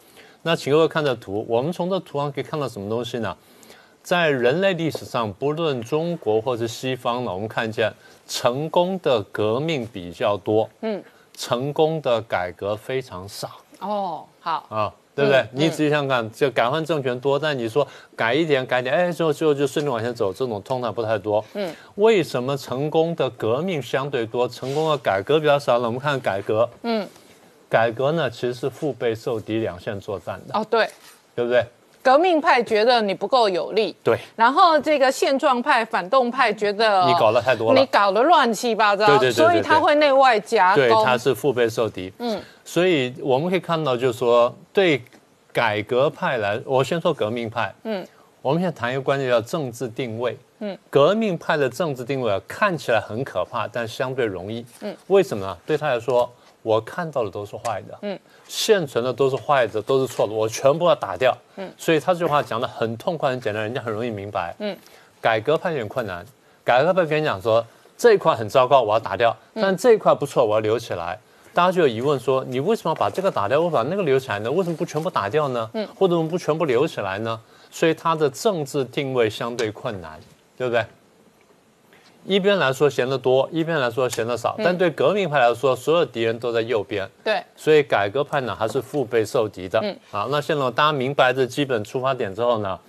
[0.43, 3.35] 那请各位看这图，我们从这图上可以看到什么东西呢？
[4.01, 7.93] 在人类历史上，不论中国或是西方呢，我们看见
[8.25, 10.69] 成功的革命比较多。
[10.79, 11.03] 嗯。
[11.41, 13.49] 成功的改革非常少
[13.79, 15.43] 哦，好啊，对不对？
[15.53, 21.43] 你仔细想想看，就改换政权多，但你说改一点改点，哎，最后最后就顺利往前走，这种通常不太多。
[21.55, 25.87] 嗯，为什么成功的革命相对多，成功的改革比较少呢？
[25.87, 27.07] 我们看改革，嗯，
[27.67, 30.59] 改革呢其实是腹背受敌，两线作战的。
[30.59, 30.87] 哦，对，
[31.33, 31.65] 对不对？
[32.03, 34.17] 革命派觉得你不够有力，对。
[34.35, 42.11] 然后这个现状派、反动派觉得你搞得太多了，你搞得乱七八糟，对对对，所以他会内外夹攻，对，他是腹背受敌。
[42.19, 45.01] 嗯，所以我们可以看到，就是说，对
[45.53, 47.73] 改革派来，我先说革命派。
[47.83, 48.05] 嗯，
[48.41, 50.37] 我们现在谈一个关键叫政治定位。
[50.59, 54.65] 嗯，革命派的政治定位啊，看起来很可怕，但相对容易。
[54.81, 55.57] 嗯，为什么呢？
[55.65, 56.31] 对他来说。
[56.63, 64.77] 我看到的都是坏的，嗯，现存的都是坏的，都是错的，我全部要打掉，嗯，所以他这句话讲的很痛快、很简单，人家很容易明白，嗯，
[65.19, 66.25] 改革派有点困难，
[66.63, 67.65] 改革派跟你讲说
[67.97, 71.17] 这一块很糟糕，我要打掉，但这一块不错，我要留起来，
[71.53, 74.51] 大家就有疑问说，你为什么把这个打掉，我把那个留起来呢？
[74.51, 75.69] 为什么不全部打掉呢？
[75.73, 77.39] 嗯，或者我们不全部留起来呢？
[77.71, 80.19] 所以他的政治定位相对困难，
[80.57, 80.85] 对不对？
[82.25, 87.09] 一边来说嫌得多，一边来说嫌得少，但对革命派来说，所有敌人都在右边。
[87.23, 89.79] 对，所以改革派呢还是腹背受敌的。
[89.81, 92.79] 嗯，好，那现在大家明白这基本出发点之后呢？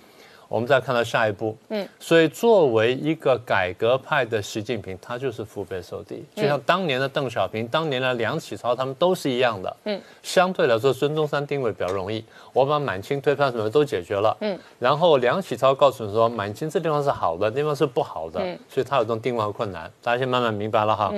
[0.53, 18.59] 我们再看到下一步，嗯，所以作为一个改革派的习近平，他就是腹背受敌，就像当年的邓小平、当年的梁启超，他们都是一样的，嗯，相对来说，孙中山定位比较容易，我把满清推翻什么都解决了，嗯，然后梁启超告诉你说，满清这地方是好的，地方是不好的，嗯。
[18.69, 21.11] 所以他有这种定位和困难，大家先慢慢明白了哈，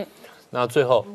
[0.52, 1.06] 那最后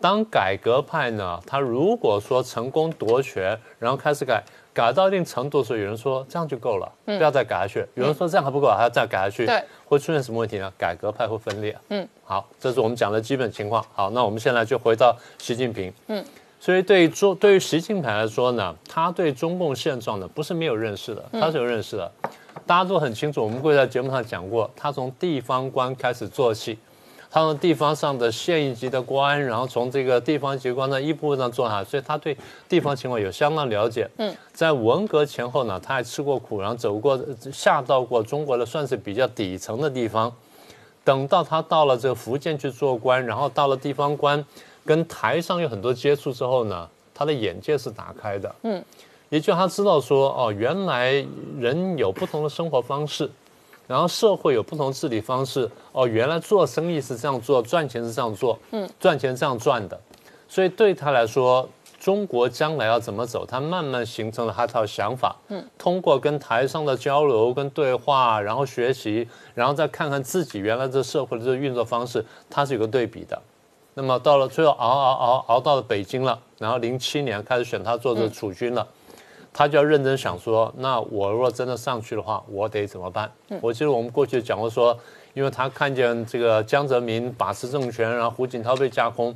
[0.00, 4.42] 当改革派呢，他如果说成功夺权，然后开始改，
[4.76, 9.46] 改到一定程度的时候，有人说这样就够了，不要再改下去；有人说这样还不够，还要再改下去。
[9.46, 10.70] 对，会出现什么问题呢？
[10.76, 11.74] 改革派会分裂。
[11.88, 13.82] 嗯，好，这是我们讲的基本情况。
[13.94, 15.90] 好，那我们现在就回到习近平。
[16.08, 16.22] 嗯，
[16.60, 22.12] 所以对于中对于习近平来说呢，他对中共现状呢不是没有认识的，他是有认识的。
[22.66, 26.78] 大家都很清楚，我们过去在节目上讲过，他从地方官开始做起。
[27.36, 32.34] 他从地方上的县一级的官，然后从这个地方机关的一步步上做下，所以他对
[32.66, 34.08] 地方情况有相当了解。
[34.16, 37.20] 嗯，在文革前后呢，他还吃过苦，然后走过
[37.52, 40.32] 下到过中国的算是比较底层的地方。
[41.04, 44.42] 等到他到了这个福建去做官，然后到了地方官，
[44.82, 48.54] 跟台上有很多接触之后呢，他的眼界是打开的。
[48.62, 48.82] 嗯，
[49.28, 51.12] 也就他知道说，哦，原来
[51.58, 53.30] 人有不同的生活方式。
[53.86, 60.00] 然后社会有不同治理方式哦，原来做生意是这样做，赚钱是这样做，嗯，赚钱这样赚的，
[60.48, 61.68] 所以对他来说，
[62.00, 73.40] 中国将来要怎么走，他慢慢形成了他一套想法，嗯，通过跟台上的交流跟对话，然后学习，然后再看看自己原来这社会的这个运作方式，它是有个对比的。
[73.94, 78.86] 那么到了最后熬熬熬熬到了北京了，然后零七年开始选他做这储君了。
[79.56, 83.32] 他就要认真想说，那我如果真的上去的话，我得怎么办？
[83.62, 84.94] 我记得我们过去讲过说，
[85.32, 89.34] 因为他看见这个江泽民把持政权，然后胡锦涛被架空，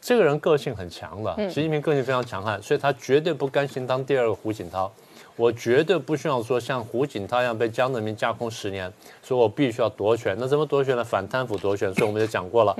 [0.00, 4.90] 这个人个性很强的，习近平个性非常强悍，所以他绝对不甘心当第二个胡锦涛。
[5.36, 10.36] 我绝对不需要说像胡锦涛一样被江泽民架空十年，所以我必须要夺权。
[10.40, 11.04] 那怎么夺权呢？
[11.04, 11.94] 反贪腐夺权。
[11.94, 12.76] 所以我们就讲过了。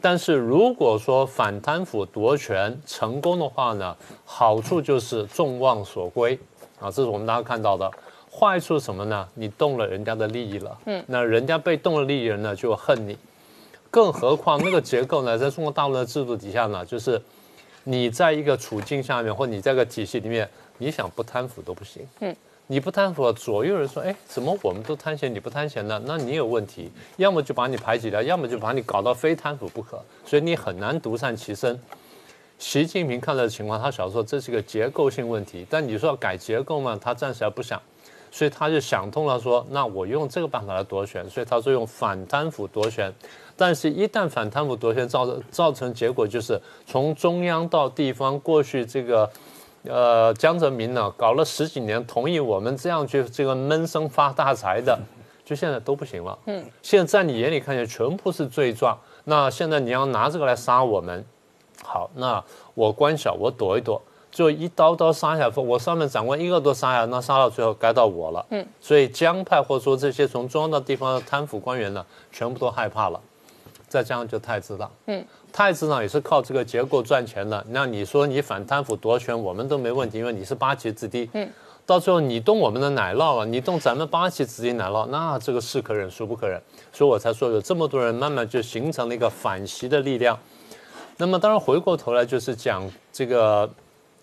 [0.00, 6.38] 但是如果说反贪腐夺权成功的话呢，好处就是众望所归
[6.78, 7.90] 啊，这是我们大家看到的。
[8.30, 9.26] 坏处是什么呢？
[9.34, 13.16] 你动了人家的利益了，嗯，那人家被动了利益人呢就恨你。
[13.90, 17.20] 更何况那个结构呢，在中国大陆的制度底下呢，就是
[17.84, 22.36] 你在一个处境下面，或你在个体系里面，你想不贪腐都不行，嗯。
[22.68, 26.02] 你不贪腐，左右人说，哎，怎么我们都贪钱，你不贪钱呢？
[26.04, 31.80] 那你有问题，要么就把你排挤掉，要么就把你搞到非贪腐不可，所以你很难独善其身。
[32.58, 37.80] 习近平看到的情况，他想说这是个结构性问题，但你说要改结构嘛，他暂时还不想，
[38.32, 43.12] 所以他就想通了，说那我用这个办法来夺权，所以他说用反贪腐夺权，
[43.56, 49.30] 但是一旦反贪腐夺权造成造成结果就是从中央到地方，过去这个。
[49.88, 54.98] 呃，江泽民呢，搞了十几年，同意我们这样去这个闷声发大财的，
[55.44, 56.38] 就现在都不行了。
[56.46, 58.98] 嗯，现在在你眼里看起来全部是罪状。
[59.24, 61.24] 那现在你要拿这个来杀我们，
[61.82, 62.42] 好，那
[62.74, 68.46] 我官小，我躲一躲，就一刀刀杀下，我上面长官一个都杀下，那杀到最后该到我了。
[68.50, 73.20] 嗯，所以江派或者说这些从中央到地方的贪腐官员呢，全部都害怕了。
[73.88, 75.24] 再加上就太子党，嗯。
[75.56, 77.64] 太子党也是靠这个结构赚钱的。
[77.70, 81.30] 那你说你反贪腐夺权，我们都没问题，因为你是八旗子弟。
[81.32, 81.48] 嗯，
[81.86, 86.60] 到最后你动我们的奶酪了，你动咱们八旗子弟奶酪，那这个是可忍孰不可忍。
[86.92, 90.38] 所以我才说有这么多人慢慢就形成了一个反习的力量。
[91.16, 93.66] 那么当然回过头来就是讲这个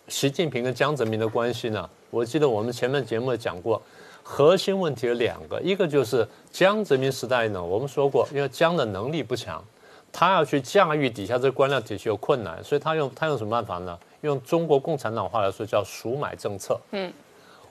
[0.09, 1.89] 习近平跟江泽民的关系呢。
[2.11, 3.81] 我记得我们前面节目讲过，
[4.21, 9.59] 核心问题有两个，一个就是江泽民时代呢，我们说过，因为江的能力不强。
[10.13, 13.97] 他要去驾驭底下这官僚体系有困难，所以他用他用什么办法呢？
[14.21, 16.79] 用中国共产党话来说叫“赎买政策”。
[16.93, 17.11] 嗯，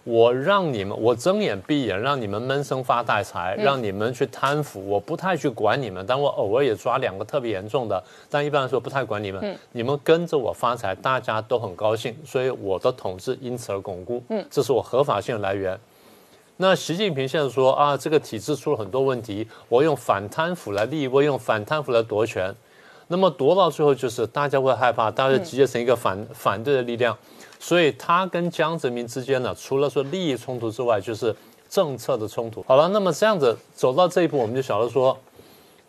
[0.05, 9.57] 我让你们，我睁眼闭眼让你们闷声发大财，让你们去贪腐，我不太去管你们，但我偶尔也抓两个特别严重的，但一般来说不太管你们。
[9.70, 14.22] 你们跟着我发财，大家都很高兴，所以我的统治因此而巩固。
[14.28, 15.78] 嗯，这是我合法性的来源。
[16.58, 22.54] 那习近平现在说啊，这个体制出了很多问题，我用反贪腐来立，我用反贪腐来夺权，
[23.08, 27.16] 那么夺到最后就是大家会害怕，大家集结成一个反反对的力量，
[27.58, 31.34] 所以他跟江泽民之间呢，除了说利益冲突之外，就是
[31.68, 32.62] 政策的冲突。
[32.68, 35.18] 好了，那么这样子走到这一步，我们就晓得说，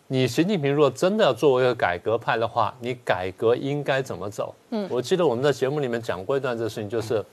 [0.07, 4.55] 你习近平如果真的要作为一个改革派的话，你改革应该怎么走？
[4.71, 7.23] 嗯，我记得我们在节目里面讲过一段这个事情，就是。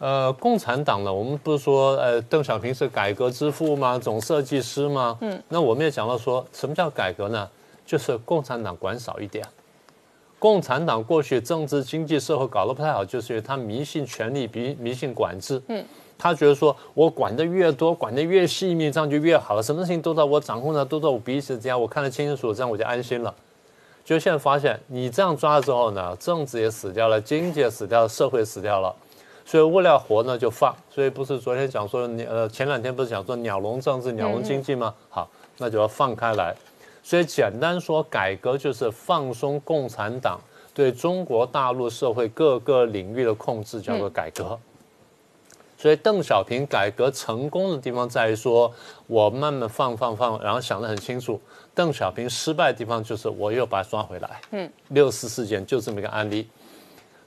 [0.00, 3.98] 呃，共产党呢，我们不是说，呃，邓小平是改革之父吗？
[3.98, 5.18] 总设计师吗？
[5.20, 7.46] 嗯，那我们也讲到说，什么叫改革呢？
[7.84, 9.44] 就是共产党管少一点。
[10.38, 15.60] 共产党过去政治、经济、社会搞得不太好，就是因为他迷信权力，迷迷信管制。
[15.68, 15.84] 嗯，
[16.16, 23.34] 他觉得说我管的越多，管的越细密，这样就越好了，什么事情都在我掌控的，都在我鼻子之间，我看得清清楚楚，这样我就安心了。
[24.02, 28.96] 就现在发现，你这样抓了之后呢，政治也死掉了，经济也死掉了，社会死掉了。
[29.50, 30.72] 所以为了活呢，就放。
[30.88, 34.94] 所以不是昨天讲说，呃，前两天不是讲说鸟笼政治、鸟笼经济吗？
[35.08, 35.28] 好，
[35.58, 36.54] 那就要放开来。
[37.02, 40.38] 所以简单说，改革就是放松共产党
[40.72, 44.56] 对中国大陆社会各个领域的控制，叫做改革。
[45.76, 48.72] 所以邓小平改革成功的地方在于说，
[49.08, 51.40] 我慢慢放放放，然后想得很清楚。
[51.74, 54.40] 邓小平失败的地方就是我又把他抓回来。
[54.52, 56.48] 嗯，六四事件就这么一个案例。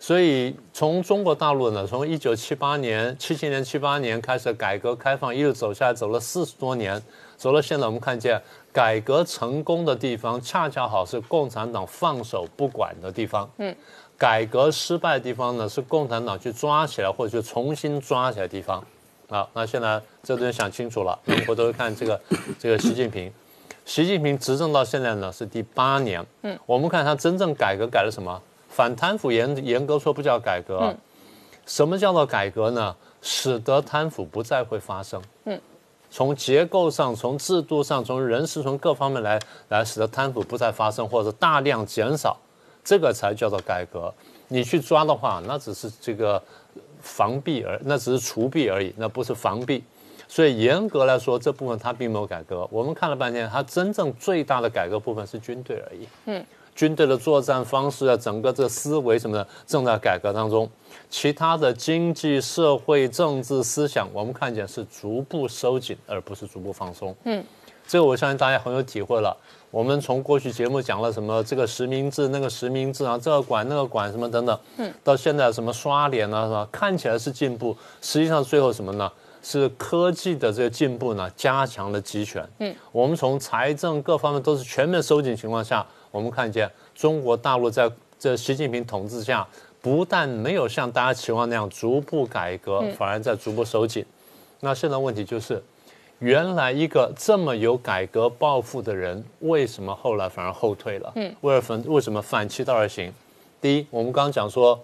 [0.04, 7.02] 所以从中国大陆呢，从一九七八年、七七年、七八年开始改革开放，一路走下来，走了四十多年，
[7.38, 8.38] 走到现在，我们看见
[8.74, 13.50] 改革成功的地方，恰恰好是共产党放手不管的地方。
[13.60, 13.74] 嗯。
[14.18, 18.84] 改革失败的地方呢，是共产党去抓起来或者去重新抓起来的地方。
[19.30, 22.20] 好，那现在这东西想清楚了，我都会看这个
[22.60, 23.32] 这个习近平。
[23.86, 26.22] 习近平执政到现在呢是第八年。
[26.42, 28.42] 嗯，我们看他真正改革改了什么？
[28.76, 30.94] 反贪腐严严格说不叫改革。
[31.66, 32.96] 什么叫做改革呢？
[33.22, 35.22] 使得贪腐不再会发生。
[35.46, 35.58] 嗯，
[36.12, 42.36] 从结构上、从制度上、从人事、从各方面来来使得贪腐不再发生，或者大量减少。
[42.84, 44.14] 这个才叫做改革。
[44.50, 46.42] 你去抓的话，那只是这个
[47.00, 49.82] 防弊而，那只是除弊而已，那不是防弊。
[50.28, 52.68] 所以严格来说，这部分它并没有改革。
[52.70, 56.08] 我们看了半天，它真正最大的改革部分是军队而已。
[56.26, 56.46] 嗯，
[56.76, 60.70] 军队的作战方式啊，整个这思维什么的正在改革当中。
[61.10, 67.16] 其他的经济社会政治思想，我们看见是逐步收紧，而不是逐步放松。
[67.26, 67.44] 嗯，
[67.88, 69.36] 这个我相信大家很有体会了。
[69.70, 76.68] 我们从过去节目讲了什么这个实名制那个实名制啊，这个管那个管什么等等，嗯，到现在什么刷脸啊，是吧？
[76.72, 79.12] 看起来是进步，实际上最后什么呢？
[79.42, 82.48] 是科技的这个进步呢，加强了集权。
[82.60, 89.46] 嗯，我们从财政各方面都是全面收紧情况下，我们看见中国大陆在这习近平统治下，
[89.82, 94.06] 不但没有像大家期望那样逐步改革，反而在逐步收紧。
[94.60, 95.62] 那现在问题就是。
[96.20, 101.12] 原来一个这么有改革抱负的人，为什么后来反而后退了？
[101.16, 103.12] 嗯，为了反为什么反其道而行？
[103.60, 104.80] 第一，我们刚刚讲说，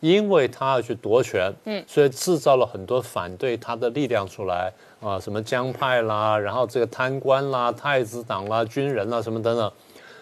[0.00, 9.72] 因为他要去夺权，嗯，所以制造了很多反对他的力量出来啊，什么江派啦，然后这个贪官啦、太子党啦、军人啦什么等等，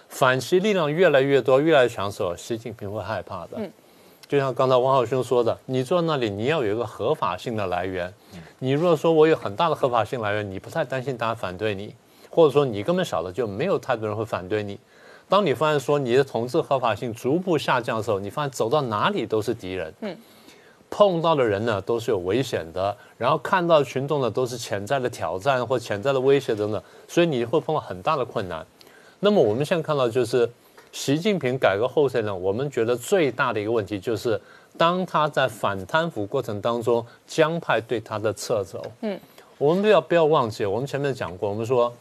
[0.08, 3.50] 反其力量越来越多、越来越强时候，习近平会害怕的。
[3.56, 3.70] 嗯。
[4.26, 8.12] 就像刚才王浩兄说的，你坐那里，你要有一个合法性的来源。
[8.58, 11.94] 你如果说我有很大的合法性来源，你不太担心大家反对你，
[12.28, 14.78] 或者说你根本少了，就没有太多人会反对你。
[15.30, 20.14] 当你发现说你的统治合法性逐步下降的时候，你发现走到哪里都是敌人，嗯，
[20.90, 28.66] 碰到的人呢都是有危险的，然后看到群众呢都是潜在的挑战或潜在的威胁等等，所以你会碰到很大的困难。
[29.20, 30.48] 那么我们现在看到就是。
[30.90, 34.40] 习近平改革后期呢，我们觉得最大的一个问题就是，
[34.78, 38.82] 当他在反贪腐过程当中，江派对他的撤走。
[39.02, 39.20] 嗯，
[39.58, 41.92] 我们不要不要忘记，我们前面讲过，我们说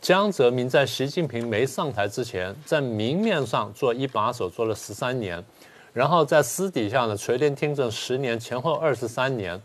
[0.00, 5.42] 江泽民在习近平没上台之前，在明面上做一把手做了十三年，
[5.92, 9.58] 然后在私底下呢垂帘听政十年，前后二十三年。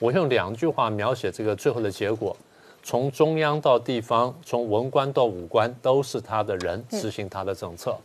[0.00, 2.36] 我用两句话描写这个最后的结果：
[2.84, 7.96] 从中央到地方，从文官到武官，都是他的人执行他的政策。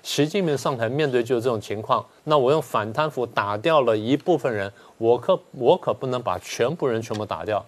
[0.00, 7.62] 习近平上台面对就是这种情况，那我用反贪腐打掉了一部分人，我可我可不能把全部人全部打掉，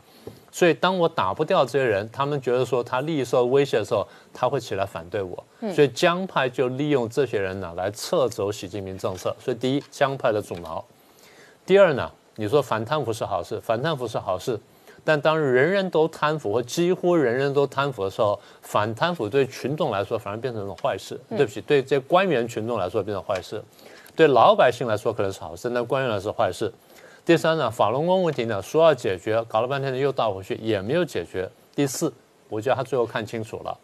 [0.53, 5.45] 所以当我打不掉这些人，他们觉得说他利益受威胁的时候，他会起来反对我，
[5.75, 9.35] 所以江派就利用这些人呢来撤走习近平政策。
[9.41, 10.81] 所以第一，江派的阻挠；
[11.67, 14.59] 第二呢，你说反贪腐是好事，反贪腐是好事。
[15.05, 21.19] 但当人人都贪腐或几乎人人都贪腐的时候，反贪腐对群众来说反而变成一种坏事。
[21.29, 23.63] 对不起，对这些官员群众来说变成坏事，
[24.15, 26.73] 对老百姓来说可能是好事，但官员来说坏事。
[27.25, 31.49] 第三呢，法轮功问题呢说要解决，搞了半天呢又倒回去，也没有解决。
[31.75, 32.13] 第四，
[32.49, 33.77] 我觉得他最后看清楚了，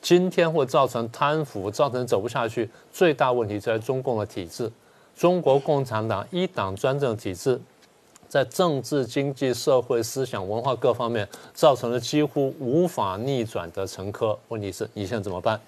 [0.00, 4.70] 今天会造成贪腐，造成走不下去，最大问题在中共的体制，
[5.16, 7.60] 中国共产党一党专政体制。
[8.28, 14.36] 在政治、经济、社会、思想、文化各方面造成了几乎无法逆转的沉疴。
[14.48, 15.58] 问题是你现在怎么办？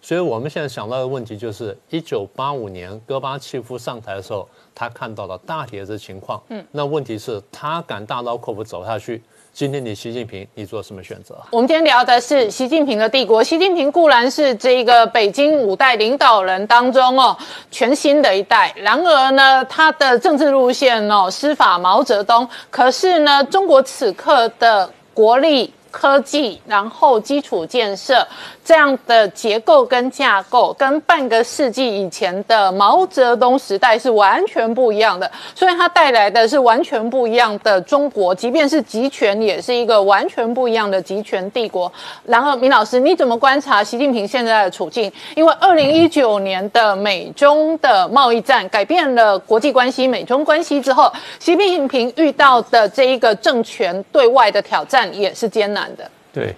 [0.00, 6.42] 所以我们现在想到的问题就是：一九八五年戈巴契夫上台的时候，他看到了大体的情况。
[6.50, 9.22] 嗯，那问题是，他敢大刀阔斧走下去。
[9.54, 11.32] 今天你习近平，你做什么选择？
[11.52, 13.40] 我们今天聊的是习近平的帝国。
[13.40, 17.36] 习近平固然是这个北京五代领导人当中哦
[17.70, 22.48] 全新的一代，然而呢，他的政治路线哦司法毛泽东。
[22.68, 25.72] 可是呢，中国此刻的国力。
[25.94, 28.26] 科技，然后基础建设
[28.64, 41.90] 这样的结构跟架构，跟半个世纪以前的毛泽东时代是完全不一样的，所以它带来的是完全不一样的中国，即便是集权，也是一个完全不一样的集权帝国。
[42.24, 45.12] 然后，明老师，你怎么观察习近平现在的处境？
[45.36, 56.10] 因为二零一九年的美中的贸易战改变了国际关系、美中关系之后，习近平遇到的这一个政权对外的挑战也是艰难的。
[56.32, 56.54] 对，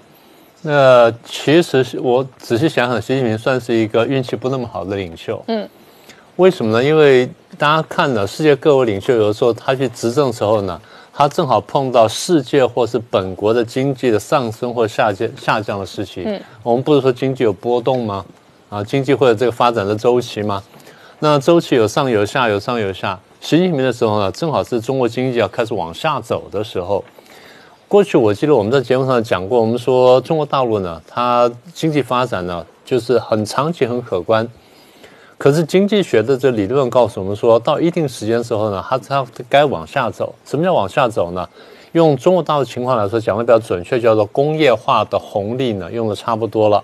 [0.63, 5.43] 那其实是我仔细想想，习近平算是一个运气不那么好的领袖。
[5.49, 5.69] 嗯，
[6.37, 6.83] 为什么呢？
[6.83, 10.81] 因为大家看了世界各国领袖，有的时候他去执政时候呢，
[11.13, 16.23] 他正好碰到世界或是本国的经济的上升或下降下降的时期。
[16.25, 18.25] 嗯，我们不是说经济有波动吗？
[18.69, 20.63] 啊，经济会有这个发展的周期吗？
[21.21, 23.19] 那周期有上有下，有上有下。
[23.41, 27.05] 习近平的时候呢，正好是中国经济要开始往下走的时候。
[27.89, 34.47] 过去我记得我们在节目上讲过，我们说中国大陆呢，它经济发展呢就是很长期、很可观。
[35.39, 40.35] 可是经济学的这理论告诉我们说，到一定时间时候呢，它它该往下走。
[40.45, 41.49] 什么叫往下走呢？
[41.93, 46.83] 用中国大陆情况来说，讲的比较准确，叫做工业化的红利呢用的差不多了。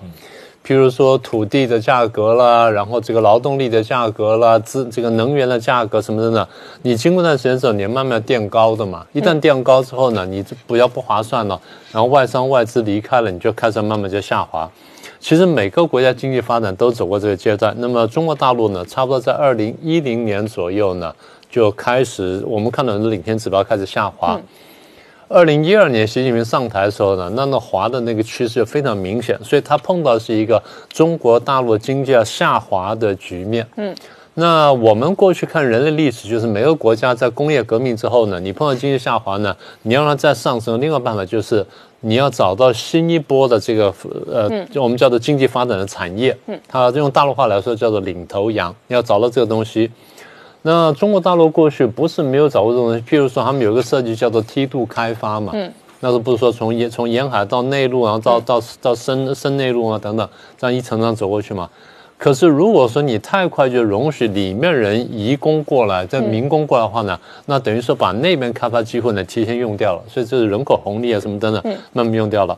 [0.65, 6.49] 譬如说土地的价格啦，然后这个劳动力的价格啦，资这个能源的价格什么的呢？
[6.83, 9.05] 你经过段时间之后，你慢慢垫高的嘛。
[9.13, 11.61] 一旦垫高之后呢，你不要不划算了，
[11.91, 14.71] 然后外商外资离开了，你就开始慢慢就下滑。
[15.19, 17.75] 其实每个国家经济发展都走过这个阶段。
[17.79, 21.13] 那么中国大陆呢，差不多在二零一零年左右呢，
[21.51, 24.41] 就开始我们看到很多领先指标开始下滑。
[25.33, 33.67] 二零一二年习近平上台的时候呢，那那滑的那个趋势就非常明显，所以他碰到是一个中国大陆经济要下滑的局面。
[33.77, 33.97] 嗯，
[34.35, 41.65] 那我们过去看人类历史，就是每个国家在工业革命之后呢，你碰到经济下滑呢，你要让它再上升，另外办法就是
[42.01, 43.93] 你要找到新一波的这个
[44.31, 46.37] 呃，就我们叫做经济发展的产业。
[46.47, 49.91] 嗯，它用大陆话来说叫做领头羊，你要找到这个东西。
[50.65, 61.69] 那中国大陆过去不是没有找过这种东西，譬如说他们有一个设计叫做梯度开发嘛，嗯，那时候不是说从沿从沿海到内陆，然后到到到深深内陆啊等等，这样一层层走过去嘛。
[62.17, 71.61] 可是如果说你太快就容许里面人移工过来，在民工过来的话呢，那等于说把那边开发机会呢提前用掉了，所以这是人口红利啊什么等等，
[71.93, 72.57] 慢慢用掉了。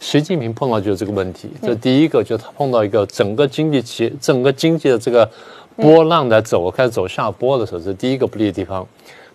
[0.00, 5.28] 习近平碰到就是这个问题，这第一个就是他碰到一个整个经济企整个经济的这个。
[5.76, 8.86] 波浪在走，开始走下坡的时候，是第一个不利的地方。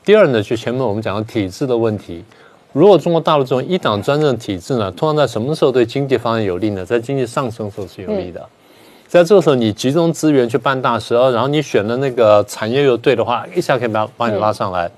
[0.05, 2.23] 第二呢，就前面我们讲的体制的问题。
[2.73, 6.85] 如果中国大陆这种一党专政体制呢，通常在什么时候对经济发展有利呢？
[6.85, 8.47] 在经济上升时候是有利的。
[9.07, 14.91] 在这个时候，你集中资源去办大事，然后你选的那个产业又对的话，一下可以把把你拉上来。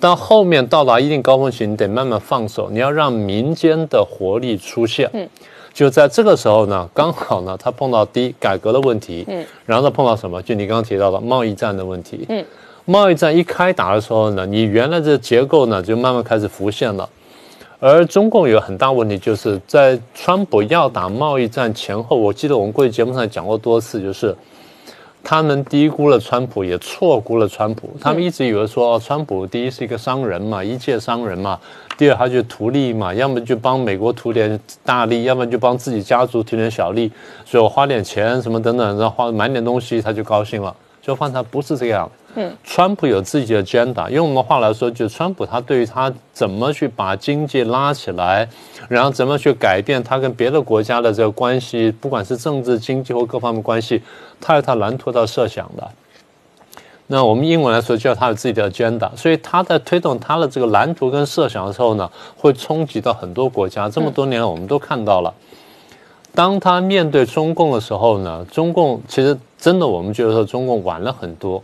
[0.00, 5.08] 到后面到达一定高峰期，你得慢慢放手，你要让民间的活力出现。
[5.12, 5.28] 嗯。
[5.72, 10.40] 就在这个时候呢，刚好呢，他碰到第一改革的问题，嗯，然后他碰到什么？
[10.42, 12.44] 就你刚刚提到的贸易战的问题，嗯，
[12.84, 17.08] 贸易战一开打的时候呢，你原来的结构呢就慢慢开始浮现了，
[17.80, 24.32] 而中共有很大问题，就是在川普要打贸易战前后，我记得我们过去节目上讲过多次，就是
[25.24, 31.58] 他们低估了川普，也错估了川普，他们一直以为说，川普第一是一个商人嘛，一介商人嘛。
[31.96, 37.10] 第二，他就图利嘛，要么就帮美国图点大利，要么就帮自己家族图点小利，
[37.46, 40.74] 所以我花点钱什么等等，然后花买点东西，他就高兴了。
[41.00, 42.10] 就发现他不是这样。
[42.36, 48.48] 嗯，川普有自己的 agenda，用我们的话来说，就川普他对于他怎么去把经济拉起来，
[48.88, 54.02] 然后怎么去改变他跟别的国家的这个关系，不管是政治、经济或各方面关系，
[54.40, 55.88] 他有他蓝图、的设想的。
[57.06, 63.88] 那我们英文来说叫他有自己的 agenda，所以他在推动他的这个蓝图跟设想的时候呢，会冲击到很多国家。
[63.88, 65.32] 这么多年我们都看到了，
[66.34, 71.62] 当他面对中共的时候呢，中共其实真的我们觉得说中共晚了很多。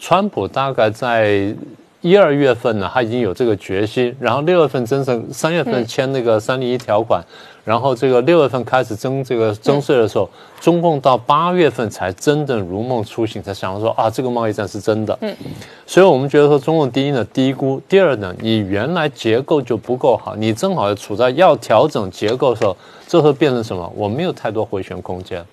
[0.00, 1.54] 川普大概在
[2.00, 7.22] 一二月份呢，他已经有这个决心，然后六月份真正三月份签那个三零一条款。
[7.64, 10.26] 然后这个六月份开始征这个征税的时候，
[10.58, 15.18] 中共到八月份才真正如梦初醒，才想到说啊，这个贸易战是真的。
[15.20, 15.36] 嗯，
[15.84, 22.74] 所以我们觉得说，中共第一呢低估，第二呢，你原来结构就不够好，你正好处在要调整结构的时候，
[23.06, 23.92] 这时候变成什么？
[23.94, 25.44] 我没有太多回旋空间。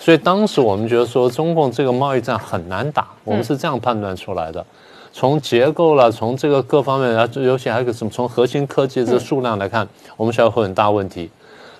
[0.00, 4.64] 所以当时我们觉得说，中共这个贸易战很难打，我们是这样判断出来的。
[5.12, 9.86] 从结构了，从这个各方面，啊，尤其还有个什么，从核心科技这数量来看，
[10.16, 11.30] 我们需要会很大问题。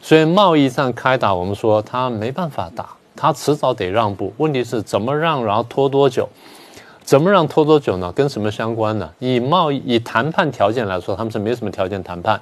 [0.03, 4.31] 所以贸易战开打，我们说他没办法打，他迟早得让步。
[4.37, 6.29] 问题是怎么让，然后拖多久？
[7.03, 8.13] 怎么让拖多久呢？
[8.13, 9.09] 跟什么相关呢？
[9.19, 12.39] 以贸易以谈判条件来说，他们是没什么条件谈判。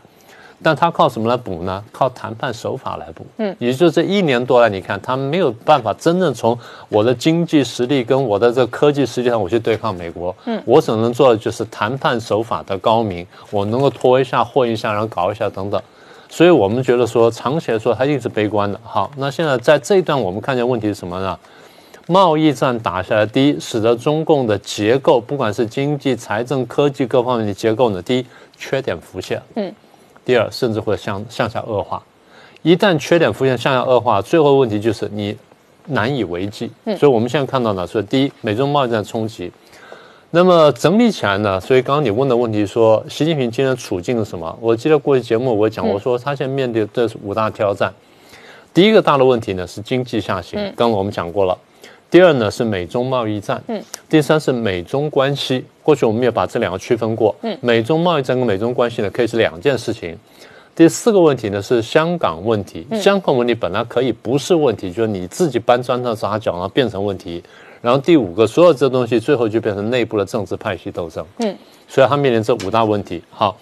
[0.62, 1.84] 但他靠什么来补呢？
[1.92, 3.24] 靠谈判手法来补。
[3.36, 10.34] 嗯，也就是这一年多来，你看他没有办法真正从我的经济实力跟我的这科技实力上，我去对抗美国。
[10.46, 15.80] 嗯，我所能做的就是谈判手法的高明，我能够拖一下、混一下，然后搞一下等等。
[16.28, 18.80] 所以我们觉得说，长期来说，他一定是悲观的。
[18.82, 21.38] 好，那现在在这一段，我们看见问题是什么呢？
[22.08, 29.40] 贸易战打下来，第一，使得中共的结构，不管是经济、财政、科技各方面的结构呢，第一缺点浮现。
[29.54, 29.72] 嗯。
[30.28, 32.02] 第二，甚至会向向下恶化。
[32.60, 35.34] 一旦缺点浮现，向下恶化，最后问题就是你
[35.86, 36.70] 难以为继。
[36.98, 39.50] 所以我们现在看到呢，说第一，美中贸易战冲击。
[40.30, 44.54] 那么整理起来呢，所以刚刚你问的问题说，习近平今天处境是什么？
[44.60, 47.90] 我记得过去节目我讲，我说他现在面对的是五大挑战。
[48.74, 51.56] 第一个大的问题呢是经济下行，刚刚我们讲过了。
[52.10, 55.64] 第二呢是美中贸易战，嗯，第三是美中关系。
[55.82, 60.16] 过去我们也把这两个区分过，嗯，美中贸易战跟美中关系呢可以是两件事情。
[60.74, 67.42] 第四个问题呢是香港问题，香港问题本来可以不是问题，就是你自己搬砖头砸脚然后变成问题。
[67.82, 71.56] 然后第五个，所有这东西最后就变成内部的政治派系斗争，嗯，
[71.86, 73.22] 所以他面临这五大问题。
[73.30, 73.56] 好，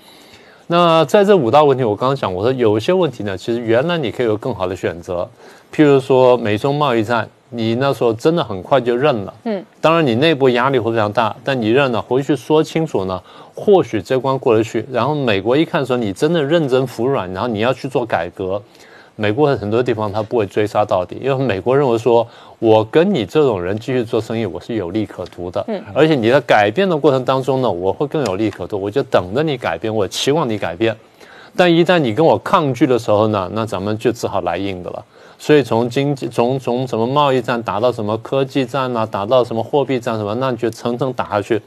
[0.68, 5.28] 那在这五大问题，我刚刚讲，我说有一些问题呢，其实原来你可以有更好的选择，
[5.74, 7.28] 譬如说美中贸易战。
[7.50, 13.22] 你那时候真的很快就认了，嗯，当然你内部压力会非常大，但你认了，回去说清楚呢，
[13.54, 14.84] 或许这关过得去。
[14.90, 18.60] 然后美国一看说你真的认真服软，然后你要去做改革，
[19.14, 22.26] 美国很多地方他不会追杀到底，因为美国认为说
[22.58, 30.96] 我跟你这种人继续做生意，我是有利可图的，嗯，而且你在改变的过程当中呢，我会更有利可图，我就等着你改变，我期望你改变，
[31.54, 35.04] 但一旦你跟我抗拒的时候呢，那咱们就只好来硬的了。
[35.38, 41.60] 所以从经济从从什么贸易战打到什么科技战啊，打到什么货币战什么，那你就层层打下去，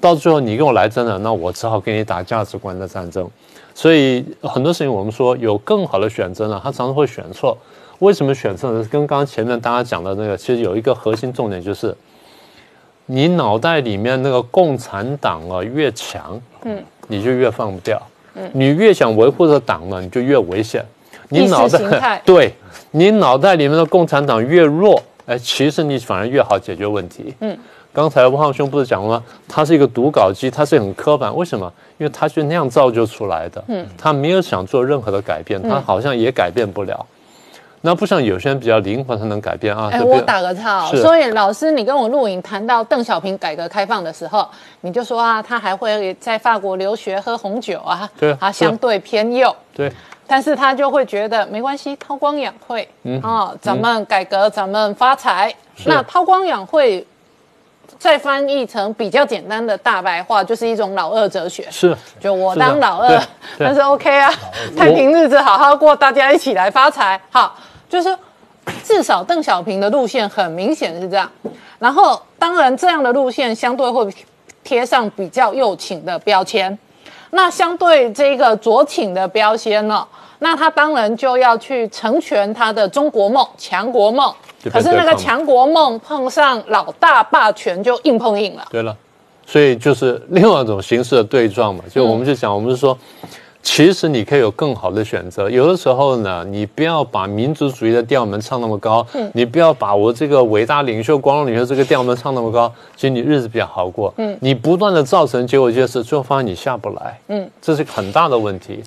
[0.00, 3.28] 到最后你跟我来真的，那我只好跟你打价值观的战争。
[3.74, 7.56] 所以很多事情我们说有更好的选择呢，他常常会选错。
[8.00, 8.86] 为什么选错呢？
[8.90, 11.96] 跟刚刚前面大家讲的那个，其实有一个核心重点就是，
[13.06, 18.00] 你脑袋里面那个共产党啊越强，嗯，你就越放不掉，
[18.34, 20.84] 嗯，你越想维护这党呢，你就越危险。
[21.28, 22.52] 你脑袋 对，
[22.96, 27.34] 你脑袋里面的共产党越弱，哎，其实你反而越好解决问题。
[27.40, 27.54] 嗯，
[27.92, 29.22] 刚才吴浩兄不是讲了吗？
[29.46, 31.34] 他是一个读稿机，他是很刻板。
[31.36, 31.70] 为什么？
[31.98, 33.62] 因为他是那样造就出来的。
[33.68, 37.04] 嗯，他没有想做任何的改变，他好像也改变不了。
[37.82, 39.90] 那不像有些人比较灵活，他能改变啊。
[39.92, 44.48] 哎，我打个岔，所以老师，你跟我录影谈到邓小平改革开放的时候，
[44.80, 49.54] 你就说啊，他还会在法国留学喝红酒啊，对，他相对偏右。
[49.74, 49.92] 对。
[50.26, 55.54] 但是他就会觉得没关系，韬光养晦，嗯啊，咱们改革，咱们发财。
[55.84, 57.06] 那韬光养晦，
[57.98, 61.66] 再翻译成比较简单的大白话，就是一种老二哲学。
[61.70, 63.22] 是，就我当老二，
[63.58, 64.32] 但是 OK 啊，
[64.76, 67.20] 太平日子好好过，大家一起来发财。
[67.30, 67.56] 好，
[67.88, 68.16] 就是
[68.82, 71.30] 至少邓小平的路线很明显是这样。
[71.78, 74.10] 然后，当然这样的路线相对会
[74.64, 76.76] 贴上比较右倾的标签。
[77.30, 80.06] 那相对这个左倾的标签呢，
[80.38, 84.32] 那他当然就要去成全他的中国梦、强国梦。
[84.72, 88.66] 可是那个强国梦碰上老大霸权，就硬碰硬了。
[88.70, 88.96] 对了，
[89.46, 91.84] 所以就是另外一种形式的对撞嘛。
[91.92, 92.96] 就我们就讲，我们是说。
[93.66, 95.50] 其实你可以有更好的选择。
[95.50, 104.14] 有的时候呢，你不要把民族主义的调门唱那么高，嗯，你不要把我这个伟大领袖、光荣领袖这个调门唱那么高，其实你日子比较好过。
[104.18, 107.18] 嗯，你不断的造成结果就是，最后发现你下不来。
[107.26, 108.84] 嗯，这是很大的问题。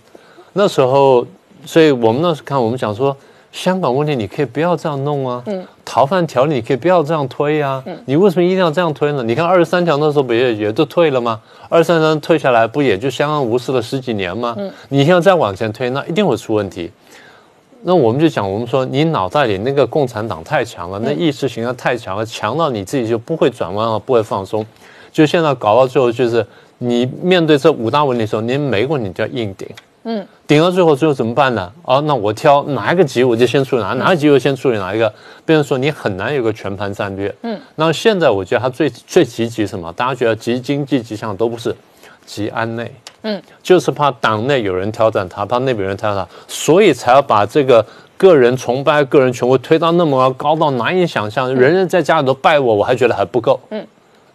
[0.53, 1.27] 那时候，
[1.65, 3.15] 所以我们那时看，我们想说。
[3.51, 9.23] 香港问题你可以不要这样弄啊，嗯，逃犯条例你可以不要这样推啊，嗯，你为什么一定要这样推呢？
[9.23, 11.41] 你看二十三条那时候不也也都退了吗？
[11.67, 14.55] 二十三条退下来不也就相安无事了十几年吗？
[14.57, 16.91] 嗯，你现在再往前推，那一定会出问题。
[17.81, 24.65] 那我们就讲，我们说你脑袋里那个共产党太强了，那意识形态太强了，强到你自己就不会转弯了，不会放松。
[25.11, 26.45] 就现在搞到最后，就是
[26.77, 29.67] 你面对这五大问题的时候，你每个问题都要硬顶。
[30.03, 31.71] 嗯，顶到最后，最后怎么办呢？
[31.83, 35.13] 哦，那我挑哪一个级，我就先处理哪哪个级，我先处理哪一个。
[35.45, 37.33] 别人说你很难有个全盘战略。
[37.41, 39.91] 嗯，那现在我觉得他最最积极什么？
[39.93, 41.75] 大家觉得急经济急向都不是，
[42.25, 42.91] 急安内。
[43.23, 47.85] 嗯，就是怕党内有人挑战他，怕内部有人挑战他，所以才要把这个
[48.15, 51.53] 个人崇拜、个人权威推到那么高，高到难以想象。
[51.53, 53.59] 人人在家里都拜我，我还觉得还不够。
[53.71, 53.85] 嗯。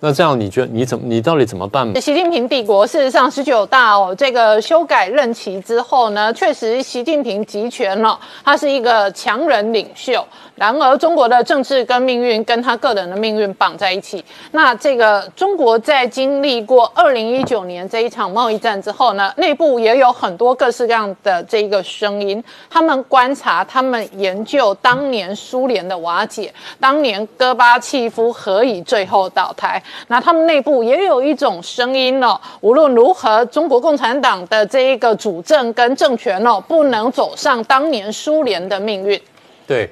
[0.05, 1.99] 那这样你觉得你怎么你到底怎么办？
[1.99, 10.23] 习近平帝国事实上十九大哦，这个修改任期之后呢，确实习近平集权了，他是一个强人领袖。
[10.57, 14.25] 然而，中国的政治跟命运跟他个人的命运绑在一起。
[14.53, 22.45] 那这个中国在经历过二零一九年这一场贸易战之后呢，内部也有很多各式各样的这一个声音。
[22.71, 29.83] 他们观察，他们研究当年苏联的瓦解，当年戈巴契夫何以最后倒台？
[30.09, 39.21] 那他们内部也有一种声音呢，无论如何，中国共产党的这一个主政跟政权哦，不能走上当年苏联的命运。
[39.67, 39.91] 对。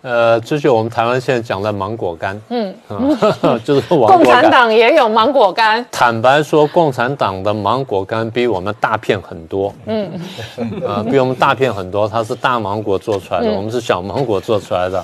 [0.00, 2.74] 呃，这就我们台湾现在讲的芒果干，嗯，
[3.64, 5.82] 就是共产党也有芒果干。
[5.90, 10.10] 坦白说，共产党的芒果干比我们大片很多，嗯，
[10.86, 12.06] 啊，比我们大片很多。
[12.06, 15.02] 它是大芒果做出来的，我们是小芒果做出来的。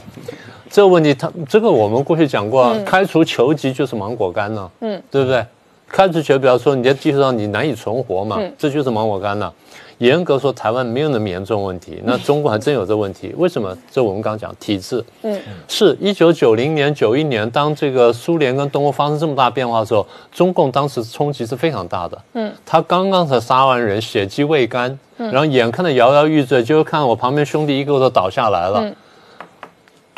[0.70, 5.44] 这个问题，它这个我们过去讲过，开除球籍就是芒果干呢，嗯，对不对？
[5.88, 9.52] 开除球，比方说你在技术上你难以存活嘛，这就是芒果干了。
[9.98, 12.00] 严格说，台湾没有那么严重问题。
[12.04, 13.76] 那中国还真有这问题，为什么？
[13.90, 22.18] 这我们刚讲体制，嗯，是一九九零年、九一年，当这个苏联跟东欧发生这么大变化的时候，中共当时冲击是非常大的。
[22.32, 28.94] 嗯，他刚刚才杀完人，血迹未干，然后眼看着摇摇欲坠，就看我旁边兄弟一个个都倒下来了。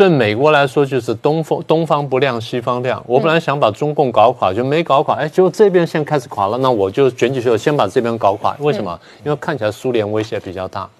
[0.02, 3.00] 对美国来说，就是东风东方不亮西方亮。
[3.06, 5.14] 我本来想把中共搞垮，就没搞垮。
[5.14, 8.52] 哎，结果这边先开始垮了，那我就卷起袖先把这边搞垮。
[8.58, 8.98] 为什么？
[9.24, 10.90] 因为看起来苏联威胁比较大。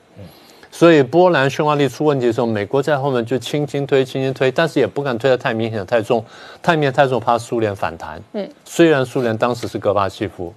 [0.70, 6.24] 所以波兰匈牙利出问题的时候，美国在后面就轻轻推，轻轻推，但是也不敢推得太明显、太重，
[6.62, 8.22] 太明显太重，怕苏联反弹。
[8.34, 10.54] 嗯，虽然苏联当时是戈巴契夫。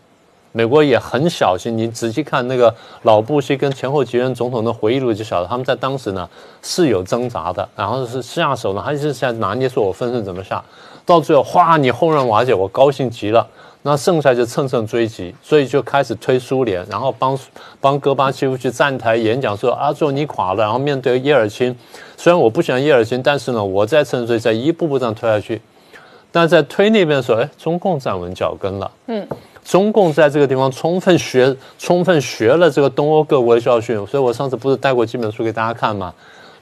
[0.55, 6.29] 美国也很小心，你仔细看那个老布希跟前后几任总统的回忆录，就晓得他们在当时呢
[6.63, 10.63] 是有挣扎的，然后是下手呢，还是在拿捏说我分寸怎么下，
[11.05, 13.45] 到最后哗，你轰然瓦解，我高兴极了，
[13.81, 17.37] 那剩下就乘胜追击，所以就开始推苏联，然后帮
[17.81, 21.75] 帮戈巴契夫去站台演讲说啊，最后你垮了，然后面对叶尔钦，
[22.15, 25.61] 虽然我不喜欢叶尔钦，但是呢，我在趁追，在一步步这样推下去，
[26.31, 29.27] 但在推那边的时候，哎，中共站稳脚跟了，嗯。
[29.65, 36.13] 中共在这个地方充分学、充分学了这个东欧各国的教训，所以我上次不是带过几本书给大家看吗？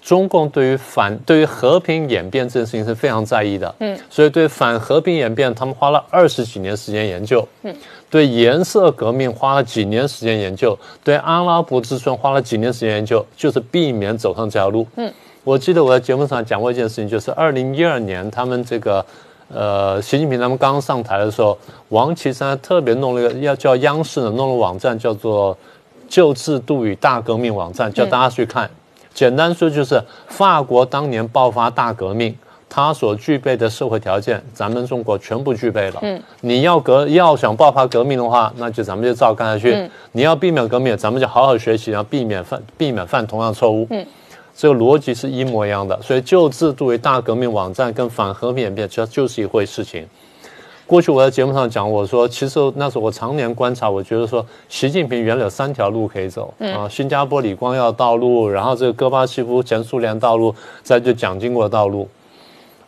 [0.02, 7.74] 中共对于反、对于和平演变这件事情是非常在意的，嗯，所以对反和平演变，他们花了二十几年时间研究，嗯，
[8.10, 15.10] 对颜色革命花了几年时间研究，对阿拉伯之春花了几年时间研究，就是避免走上这条路，嗯，
[15.46, 19.06] 我记得我在节目上讲过一件事情，就是二零一二年他们这个。
[19.50, 21.58] 呃，习近平他们刚刚上台的时候，
[21.90, 25.58] 王岐山特别弄了一个要叫央视呢弄了网站，叫做
[26.10, 28.70] “旧制度与大革命”网站，叫大家去看。
[29.14, 32.36] 简单说就是，法国当年爆发大革命，
[32.68, 36.00] 它所具备的社会条件，咱们中国全部具备了。
[36.02, 39.88] 嗯，你要革要想爆发革命的话，那就咱们就照干下去。
[40.14, 43.86] 你要避免革命，咱们就好好学习，然后避免犯避免犯同样错误。
[43.92, 44.04] 嗯。
[44.56, 50.06] 这个逻辑是一模一样的，所以旧制度为大革命网站跟反和平演变，其实就是一回事情。
[50.86, 62.08] 过去我在节目上讲，我说其实那时候我常年观察，我觉得说习近平原来有三条路可以走啊，新加坡李光耀道路，然后这个戈巴契夫前苏联道路，再就蒋经国道路。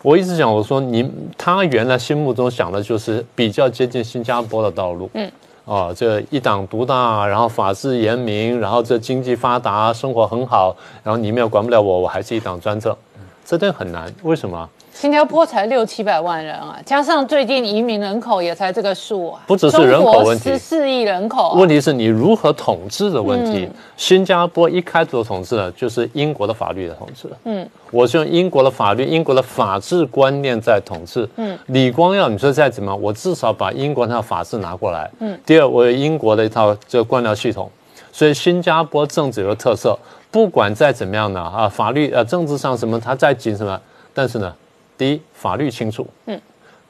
[0.03, 5.09] 我一直讲，我说你他原来心目中想的就是比较接近新加坡的道路。
[5.13, 5.31] 嗯。
[5.65, 12.95] 哦，这一党独大，然后法治严明，然后这经济发达，生活很好，然后你们也管不了我，我还是一党专政，
[13.43, 14.13] 这点很难。
[14.23, 14.69] 为什么？
[14.95, 23.69] 新加坡才六七百万人啊，加上最近移民人口也才这个数啊，不只是人口问题，十四亿人口，问题是你如何统治的问题。
[23.97, 27.27] 新加坡一开始的统治呢，就是英国的法律的统治。
[27.43, 31.27] 嗯，我是用英国的法律、英国的法治观念在统治。
[31.35, 35.11] 嗯，李光耀，你说再怎么，我至少把英国那套法治拿过来。
[35.19, 37.69] 嗯，第二，我有英国的一套这个官僚系统，
[38.13, 39.99] 所以新加坡政治有个特色，
[40.31, 43.77] 不管再怎么样呢，啊，法律呃政治上什么，它再紧什么，
[44.13, 44.55] 但是呢。
[44.97, 46.37] 第一，法律清楚，嗯；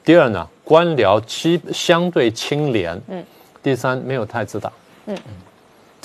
[0.04, 3.22] 第二呢，官僚基相对清廉，嗯；
[3.62, 4.72] 第三，没有太子党，
[5.06, 5.16] 嗯。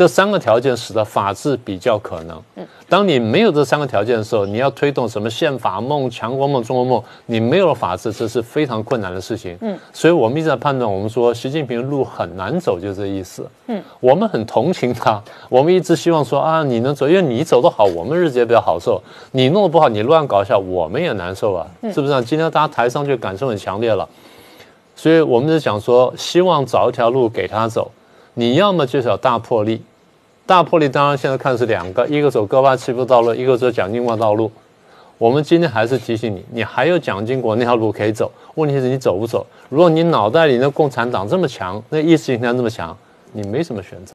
[0.01, 2.35] 这三个条件使得法治比较可能。
[2.55, 9.55] 嗯，当你没有这三个条件的时候，你要推动什么宪法梦、强国梦、中国梦，你没有了法治，这是非常困难的事情。
[9.61, 13.47] 嗯，所以我们一直在判断，我们说习近平的路很难走，就这意思。
[13.67, 18.99] 嗯，我们很同情他，我们一直希望说啊，你能走，因为你走得好，我们日子也比较好受；
[19.33, 22.23] 你弄得不好，你乱搞一下，我们也难受啊，是不是？
[22.23, 24.09] 今天大家台上就感受很强烈了，
[24.95, 27.91] 所以我们就想说，希望找一条路给他走。
[28.33, 29.83] 你要么就是要大魄力。
[30.51, 34.51] 大魄力当然现在看是两个，一个走戈巴契夫道路，一个走蒋经国道路。
[35.17, 39.47] 我们今天还是提醒你，你还有蒋经国那条路可以走，问题是你走不走？
[39.69, 42.93] 如果你脑袋里的共产党这么强，那意识形态这么强，
[43.31, 44.09] 你没什么选择。